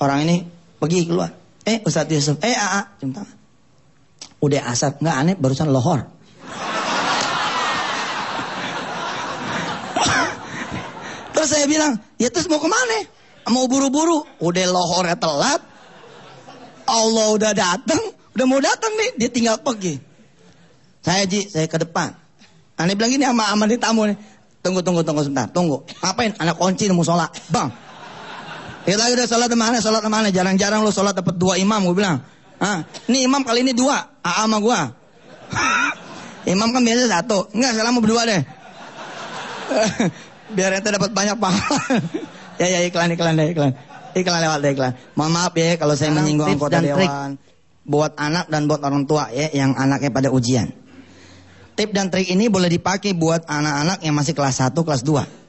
[0.00, 0.48] orang ini
[0.80, 1.28] pergi keluar.
[1.60, 3.36] Eh Ustaz Yusuf, eh AA, cium tangan.
[4.40, 6.08] Udah asar, enggak aneh barusan lohor.
[11.36, 13.04] terus saya bilang, ya terus mau ke mana?
[13.52, 15.60] Mau buru-buru, udah lohornya telat.
[16.88, 18.00] Allah udah datang,
[18.32, 20.00] udah mau datang nih, dia tinggal pergi.
[21.04, 22.16] Saya Ji, saya ke depan.
[22.80, 24.16] Aneh bilang gini sama sama di tamu nih.
[24.64, 25.84] Tunggu, tunggu, tunggu sebentar, tunggu.
[26.00, 26.32] Ngapain?
[26.40, 27.28] Anak kunci mau sholat.
[27.52, 27.68] Bang,
[28.88, 30.28] kita udah sholat mana, sholat mana.
[30.32, 32.20] Jarang-jarang lo sholat dapat dua imam, gue bilang.
[32.60, 34.92] Ah, ini imam kali ini dua, AA sama gua.
[36.52, 37.48] imam kan biasa satu.
[37.56, 38.42] Enggak, selama berdua deh.
[40.56, 41.96] Biar ente dapat banyak pahala.
[42.60, 43.72] ya ya iklan iklan deh iklan.
[44.12, 44.92] Iklan lewat deh iklan.
[45.16, 47.40] Mohon maaf ya kalau saya menyinggung anggota dewan.
[47.88, 50.68] Buat anak dan buat orang tua ya yang anaknya pada ujian.
[51.80, 55.39] Tip dan trik ini boleh dipakai buat anak-anak yang masih kelas 1, kelas 2.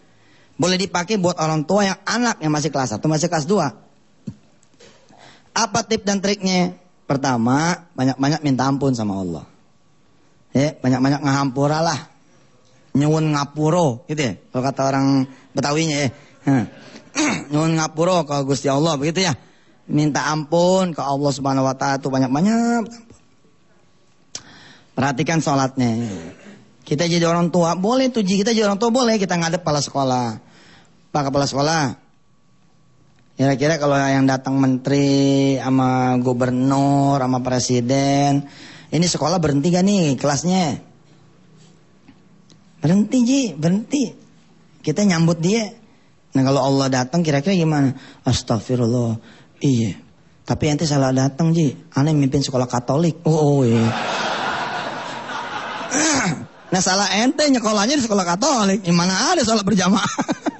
[0.61, 5.57] Boleh dipakai buat orang tua yang anak yang masih kelas 1, masih kelas 2.
[5.57, 6.77] Apa tip dan triknya?
[7.09, 9.41] Pertama, banyak-banyak minta ampun sama Allah.
[10.53, 12.13] Ya, banyak-banyak ngahampura lah.
[12.93, 14.37] Nyuwun ngapuro, gitu ya.
[14.37, 15.25] Kalau kata orang
[15.57, 16.09] Betawinya ya.
[17.51, 19.33] Nyuwun ngapuro ke Gusti Allah, begitu ya.
[19.89, 22.85] Minta ampun ke Allah Subhanahu wa taala itu banyak-banyak.
[24.93, 26.05] Perhatikan sholatnya.
[26.85, 28.45] Kita jadi orang tua, boleh Ji.
[28.45, 30.50] kita jadi orang tua boleh kita ngadep kepala sekolah.
[31.11, 31.99] Pak kepala sekolah,
[33.41, 38.45] Kira-kira kalau yang datang menteri sama gubernur sama presiden,
[38.93, 40.77] ini sekolah berhenti gak nih kelasnya?
[42.85, 44.13] Berhenti Ji, berhenti.
[44.85, 45.73] Kita nyambut dia.
[46.37, 47.97] Nah kalau Allah datang kira-kira gimana?
[48.29, 49.17] Astagfirullah.
[49.57, 49.97] Iya.
[50.45, 51.73] Tapi ente salah datang Ji.
[51.97, 53.25] Aneh mimpin sekolah Katolik.
[53.25, 53.81] Oh, oh iya.
[56.71, 58.85] Nah salah ente nyekolahnya di sekolah Katolik.
[58.85, 60.05] Gimana ada sholat berjamaah?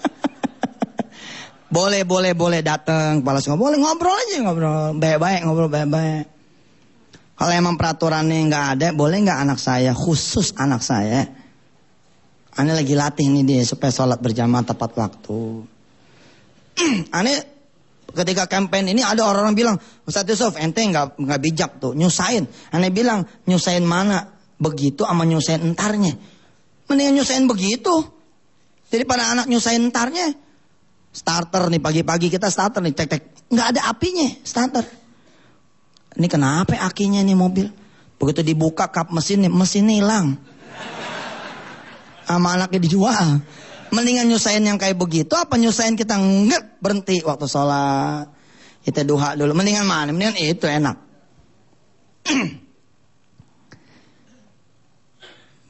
[1.72, 3.59] boleh, boleh, boleh datang kepala sekolah.
[3.59, 4.99] Boleh ngobrol aja ngobrol.
[4.99, 6.26] Baik-baik ngobrol baik-baik.
[7.39, 11.26] Kalau emang peraturannya nggak ada, boleh nggak anak saya khusus anak saya?
[12.53, 15.65] Aneh lagi latih nih dia supaya sholat berjamaah tepat waktu.
[17.17, 17.38] Aneh
[18.11, 22.45] ketika campaign ini ada orang-orang bilang, Ustaz Yusuf ente nggak nggak bijak tuh nyusahin.
[22.76, 24.28] Aneh bilang nyusahin mana?
[24.61, 26.13] Begitu sama nyusahin entarnya.
[26.91, 28.05] Mendingan nyusahin begitu.
[28.91, 30.36] Jadi pada anak nyusahin entarnya.
[31.12, 34.88] Starter nih pagi-pagi kita starter nih tek tek nggak ada apinya starter.
[36.16, 37.68] Ini kenapa akinya nih mobil?
[38.16, 40.39] Begitu dibuka kap mesin nih mesin hilang.
[42.28, 43.43] Sama anaknya dijual.
[43.91, 48.32] Mendingan nyusahin yang kayak begitu apa nyusahin kita nggak berhenti waktu sholat.
[48.88, 49.51] Kita duha dulu.
[49.51, 50.16] Mendingan mana?
[50.16, 50.95] Mendingan itu enak.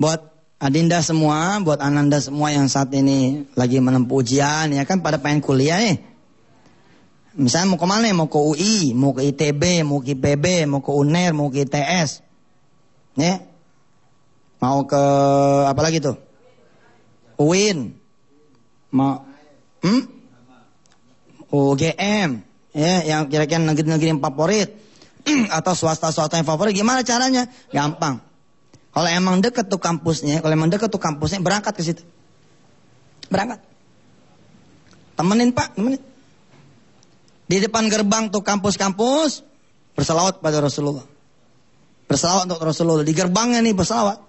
[0.02, 0.30] buat
[0.62, 5.41] Adinda semua, buat Ananda semua yang saat ini lagi menempuh ujian, ya kan pada pengen
[5.41, 5.97] kuliah nih.
[7.34, 8.14] Misalnya mau ke mana?
[8.14, 12.22] Mau ke UI, mau ke ITB, mau ke IPB, mau ke UNER, mau ke ITS.
[13.18, 13.41] Ya.
[14.62, 15.01] Mau ke
[15.66, 16.22] apa lagi tuh?
[17.41, 17.97] UIN.
[18.93, 19.26] Mau
[19.82, 20.01] hmm?
[21.49, 22.30] UGM.
[22.72, 24.70] Ya, yang kira-kira negeri-negeri yang favorit.
[25.57, 26.78] Atau swasta-swasta yang favorit.
[26.78, 27.49] Gimana caranya?
[27.74, 28.30] Gampang.
[28.92, 32.04] Kalau emang deket tuh kampusnya, kalau emang deket tuh kampusnya, berangkat ke situ.
[33.32, 33.64] Berangkat.
[35.16, 36.04] Temenin pak, temenin.
[37.48, 39.44] Di depan gerbang tuh kampus-kampus,
[39.96, 41.08] berselawat pada Rasulullah.
[42.08, 43.08] Berselawat untuk Rasulullah.
[43.08, 44.20] Di gerbangnya nih berselawat.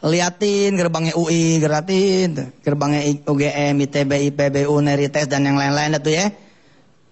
[0.00, 2.56] Liatin gerbangnya UI, geratin.
[2.60, 6.28] Gerbangnya UGM, ITB, IPB, UNER, ITS, dan yang lain-lain itu ya.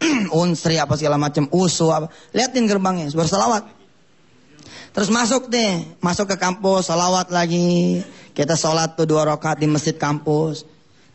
[0.40, 2.12] Unsri apa segala macam, USU apa.
[2.36, 3.77] Liatin gerbangnya, berselawat.
[4.92, 8.02] Terus masuk deh, masuk ke kampus, salawat lagi.
[8.32, 10.62] Kita sholat tuh dua rakaat di masjid kampus.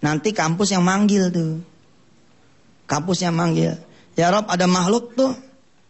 [0.04, 1.64] Nanti kampus yang manggil tuh.
[2.86, 3.80] Kampus yang manggil.
[4.20, 5.32] Ya Rob, ada makhluk tuh.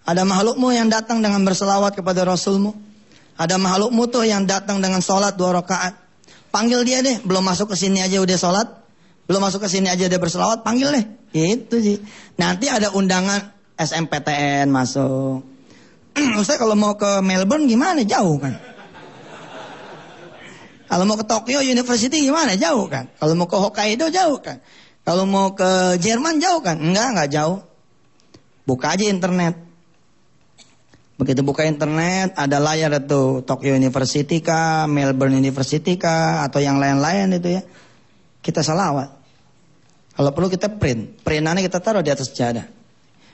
[0.04, 2.76] Ada makhlukmu yang datang dengan berselawat kepada Rasulmu.
[3.34, 5.98] Ada makhlukmu tuh yang datang dengan sholat dua rakaat.
[6.54, 8.68] Panggil dia deh, belum masuk ke sini aja udah sholat.
[9.26, 11.06] Belum masuk ke sini aja udah berselawat, panggil deh.
[11.34, 11.98] Itu sih.
[12.38, 13.42] Nanti ada undangan
[13.74, 15.53] SMPTN masuk.
[16.42, 18.06] Ustaz kalau mau ke Melbourne gimana?
[18.06, 18.54] Jauh kan.
[20.94, 22.54] Kalau mau ke Tokyo University gimana?
[22.54, 23.10] Jauh kan.
[23.18, 24.62] Kalau mau ke Hokkaido jauh kan.
[25.02, 26.78] Kalau mau ke Jerman jauh kan?
[26.78, 27.60] Enggak, enggak jauh.
[28.64, 29.58] Buka aja internet.
[31.18, 37.38] Begitu buka internet, ada layar itu Tokyo University kah, Melbourne University kah, atau yang lain-lain
[37.38, 37.62] itu ya.
[38.42, 39.14] Kita salawat.
[40.14, 41.26] Kalau perlu kita print.
[41.26, 42.83] Printannya kita taruh di atas jadah.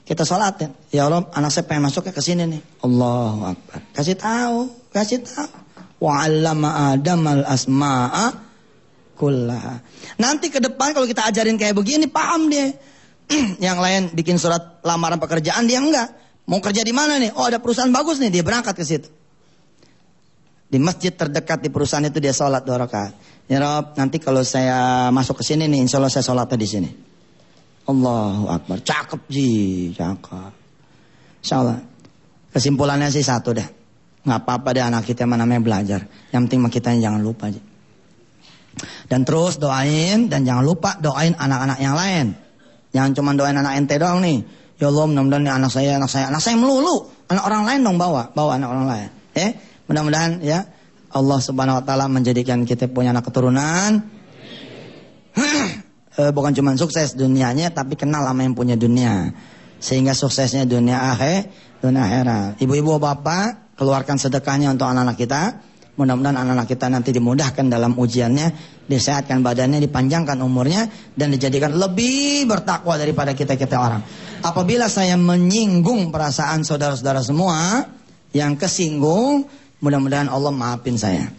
[0.09, 0.73] Kita sholatin.
[0.89, 2.61] Ya Allah, anak saya pengen masuk ke sini nih.
[2.81, 3.77] Allahu Akbar.
[3.93, 5.53] Kasih tahu, kasih tahu.
[6.01, 8.33] Wa 'allama Adam al asma'a
[9.13, 9.85] kullaha.
[10.17, 12.73] Nanti ke depan kalau kita ajarin kayak begini, paham dia.
[13.69, 16.09] yang lain bikin surat lamaran pekerjaan dia enggak.
[16.49, 17.29] Mau kerja di mana nih?
[17.37, 19.13] Oh, ada perusahaan bagus nih, dia berangkat ke situ.
[20.73, 23.13] Di masjid terdekat di perusahaan itu dia sholat dua rakaat.
[23.45, 26.89] Ya Rob, nanti kalau saya masuk ke sini nih, insya Allah saya sholatnya di sini.
[27.89, 28.77] Allahu Akbar.
[28.85, 29.49] Cakep ji,
[29.97, 30.53] cakep.
[31.41, 31.81] Insya Allah.
[32.53, 33.65] Kesimpulannya sih satu dah.
[34.25, 36.05] Nggak apa-apa deh anak kita namanya belajar.
[36.29, 37.61] Yang penting kita jangan lupa aja.
[39.09, 42.27] Dan terus doain dan jangan lupa doain anak-anak yang lain.
[42.93, 44.45] Jangan cuma doain anak ente doang nih.
[44.79, 47.09] Ya Allah mudah-mudahan nih anak saya, anak saya, anak saya melulu.
[47.27, 49.09] Anak orang lain dong bawa, bawa anak orang lain.
[49.35, 49.49] Eh,
[49.89, 50.63] mudah-mudahan ya
[51.09, 54.05] Allah Subhanahu wa taala menjadikan kita punya anak keturunan.
[56.19, 59.31] eh, bukan cuma sukses dunianya tapi kenal sama yang punya dunia.
[59.79, 61.47] Sehingga suksesnya dunia akhir,
[61.79, 62.59] dunia akhirat.
[62.59, 65.41] Ibu-ibu bapak keluarkan sedekahnya untuk anak-anak kita.
[65.95, 68.55] Mudah-mudahan anak-anak kita nanti dimudahkan dalam ujiannya,
[68.87, 73.99] disehatkan badannya, dipanjangkan umurnya, dan dijadikan lebih bertakwa daripada kita-kita orang.
[74.39, 77.83] Apabila saya menyinggung perasaan saudara-saudara semua
[78.31, 79.51] yang kesinggung,
[79.83, 81.35] mudah-mudahan Allah maafin saya.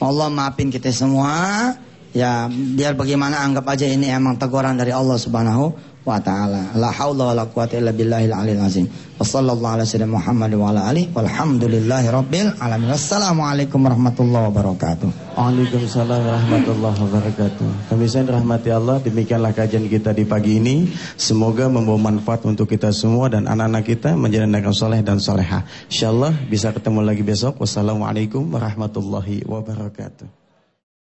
[0.00, 1.76] Allah maafin kita semua.
[2.14, 5.74] Ya, biar bagaimana anggap aja ini emang teguran dari Allah Subhanahu
[6.06, 6.70] wa taala.
[6.78, 8.86] La haula wala quwata illa billahil aliyil azim.
[9.18, 12.94] Wassallallahu ala sayyidina Muhammad wa ala alihi walhamdulillahi rabbil alamin.
[12.94, 15.08] Wassalamualaikum warahmatullahi wabarakatuh.
[15.34, 17.68] Waalaikumsalam warahmatullahi wabarakatuh.
[17.90, 20.86] Kami saya rahmati Allah, demikianlah kajian kita di pagi ini.
[21.18, 25.66] Semoga membawa manfaat untuk kita semua dan anak-anak kita menjadi anak yang soleh dan soleha.
[25.90, 27.58] Insyaallah bisa ketemu lagi besok.
[27.58, 30.43] Wassalamualaikum warahmatullahi wabarakatuh.